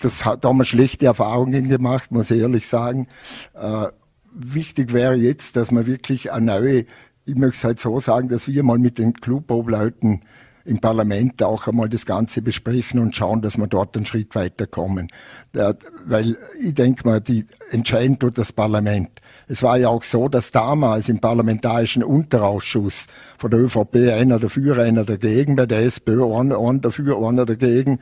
das 0.01 0.25
hat, 0.25 0.43
da 0.43 0.49
haben 0.49 0.57
wir 0.57 0.65
schlechte 0.65 1.05
Erfahrungen 1.05 1.69
gemacht, 1.69 2.11
muss 2.11 2.31
ich 2.31 2.41
ehrlich 2.41 2.67
sagen. 2.67 3.07
Äh, 3.53 3.89
wichtig 4.33 4.91
wäre 4.91 5.13
jetzt, 5.13 5.55
dass 5.55 5.69
man 5.69 5.85
wirklich 5.85 6.31
eine 6.31 6.47
neue, 6.47 6.85
ich 7.31 7.37
möchte 7.37 7.57
es 7.57 7.63
halt 7.63 7.79
so 7.79 7.99
sagen, 7.99 8.27
dass 8.27 8.47
wir 8.47 8.61
mal 8.63 8.77
mit 8.77 8.97
den 8.97 9.13
Clubobleuten 9.13 10.21
im 10.65 10.79
Parlament 10.79 11.41
auch 11.41 11.67
einmal 11.67 11.89
das 11.89 12.05
Ganze 12.05 12.41
besprechen 12.41 12.99
und 12.99 13.15
schauen, 13.15 13.41
dass 13.41 13.57
wir 13.57 13.67
dort 13.67 13.95
einen 13.95 14.05
Schritt 14.05 14.35
weiterkommen. 14.35 15.07
Ja, 15.55 15.73
weil 16.05 16.37
ich 16.61 16.73
denke 16.75 17.07
mal, 17.07 17.21
die 17.21 17.45
entscheiden 17.71 18.19
tut 18.19 18.37
das 18.37 18.51
Parlament. 18.51 19.09
Es 19.47 19.63
war 19.63 19.77
ja 19.77 19.89
auch 19.89 20.03
so, 20.03 20.27
dass 20.27 20.51
damals 20.51 21.09
im 21.09 21.19
parlamentarischen 21.19 22.03
Unterausschuss 22.03 23.07
von 23.37 23.49
der 23.49 23.61
ÖVP 23.61 23.95
einer 24.13 24.37
dafür, 24.37 24.77
einer 24.77 25.05
dagegen, 25.05 25.55
bei 25.55 25.65
der 25.65 25.79
SPÖ 25.83 26.25
einer, 26.25 26.59
einer 26.59 26.79
dafür, 26.79 27.17
einer 27.27 27.45
dagegen. 27.45 27.99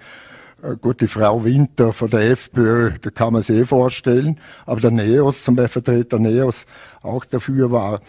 Äh, 0.61 0.75
gut, 0.75 1.01
die 1.01 1.07
Frau 1.07 1.43
Winter 1.45 1.93
von 1.93 2.09
der 2.09 2.31
FPÖ, 2.31 2.93
da 3.01 3.09
kann 3.09 3.33
man 3.33 3.41
sich 3.43 3.59
eh 3.59 3.65
vorstellen, 3.65 4.39
aber 4.65 4.81
der 4.81 4.91
NEOS, 4.91 5.43
zum 5.43 5.55
Beispiel 5.55 5.81
Vertreter 5.81 6.19
NEOS, 6.19 6.65
auch 7.03 7.25
dafür 7.25 7.71
war. 7.71 8.01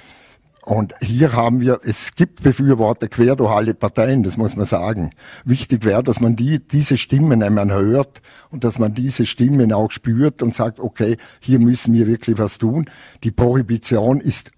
Und 0.64 0.94
hier 1.00 1.32
haben 1.32 1.60
wir, 1.60 1.80
es 1.84 2.14
gibt 2.14 2.42
Befürworter 2.42 3.08
quer 3.08 3.34
durch 3.34 3.50
alle 3.50 3.72
Parteien, 3.72 4.22
das 4.22 4.36
muss 4.36 4.56
man 4.56 4.66
sagen. 4.66 5.10
Wichtig 5.44 5.84
wäre, 5.84 6.04
dass 6.04 6.20
man 6.20 6.36
die, 6.36 6.60
diese 6.60 6.98
Stimmen 6.98 7.42
einmal 7.42 7.70
hört 7.72 8.20
und 8.50 8.64
dass 8.64 8.78
man 8.78 8.92
diese 8.92 9.24
Stimmen 9.24 9.72
auch 9.72 9.90
spürt 9.90 10.42
und 10.42 10.54
sagt, 10.54 10.78
okay, 10.78 11.16
hier 11.40 11.58
müssen 11.60 11.94
wir 11.94 12.06
wirklich 12.06 12.38
was 12.38 12.58
tun. 12.58 12.90
Die 13.24 13.30
Prohibition 13.30 14.20
ist 14.20 14.50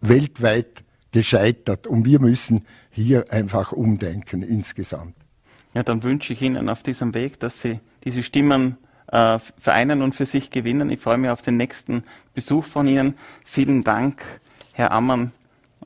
weltweit 0.00 0.82
gescheitert 1.12 1.86
und 1.86 2.06
wir 2.06 2.20
müssen 2.20 2.64
hier 2.90 3.30
einfach 3.30 3.72
umdenken 3.72 4.42
insgesamt. 4.42 5.14
Ja, 5.74 5.82
dann 5.82 6.02
wünsche 6.02 6.32
ich 6.32 6.42
Ihnen 6.42 6.68
auf 6.68 6.82
diesem 6.82 7.14
Weg, 7.14 7.38
dass 7.40 7.60
Sie 7.60 7.80
diese 8.04 8.22
Stimmen 8.22 8.78
äh, 9.12 9.38
vereinen 9.58 10.02
und 10.02 10.14
für 10.14 10.26
sich 10.26 10.50
gewinnen. 10.50 10.90
Ich 10.90 11.00
freue 11.00 11.18
mich 11.18 11.30
auf 11.30 11.42
den 11.42 11.56
nächsten 11.56 12.04
Besuch 12.34 12.64
von 12.64 12.86
Ihnen. 12.86 13.14
Vielen 13.44 13.82
Dank, 13.82 14.22
Herr 14.72 14.90
Ammann, 14.92 15.32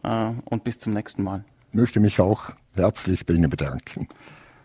und 0.04 0.64
bis 0.64 0.78
zum 0.78 0.92
nächsten 0.92 1.22
Mal. 1.22 1.44
Ich 1.70 1.74
möchte 1.74 2.00
mich 2.00 2.20
auch 2.20 2.50
herzlich 2.76 3.26
bei 3.26 3.34
Ihnen 3.34 3.50
bedanken. 3.50 4.08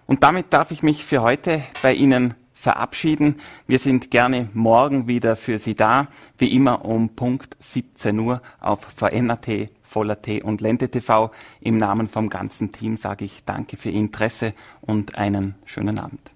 Und 0.06 0.24
damit 0.24 0.54
darf 0.54 0.72
ich 0.72 0.84
mich 0.84 1.06
für 1.06 1.22
heute 1.22 1.64
bei 1.82 1.94
Ihnen 1.94 2.36
verabschieden. 2.60 3.36
Wir 3.68 3.80
sind 3.80 4.12
gerne 4.12 4.50
morgen 4.54 5.08
wieder 5.08 5.36
für 5.36 5.58
Sie 5.60 5.76
da, 5.76 6.08
wie 6.38 6.54
immer 6.54 6.84
um 6.84 7.16
Punkt 7.16 7.56
17 7.60 8.20
Uhr 8.20 8.42
auf 8.60 8.82
VNAT, 8.82 9.70
Voller 9.82 10.22
T 10.22 10.44
und 10.44 10.60
Lente 10.60 10.90
TV. 10.90 11.32
Im 11.62 11.78
Namen 11.78 12.10
vom 12.10 12.30
ganzen 12.30 12.72
Team 12.72 12.98
sage 12.98 13.24
ich 13.24 13.46
Danke 13.46 13.78
für 13.78 13.90
Ihr 13.90 14.00
Interesse 14.00 14.54
und 14.82 15.16
einen 15.16 15.56
schönen 15.66 16.00
Abend. 16.00 16.32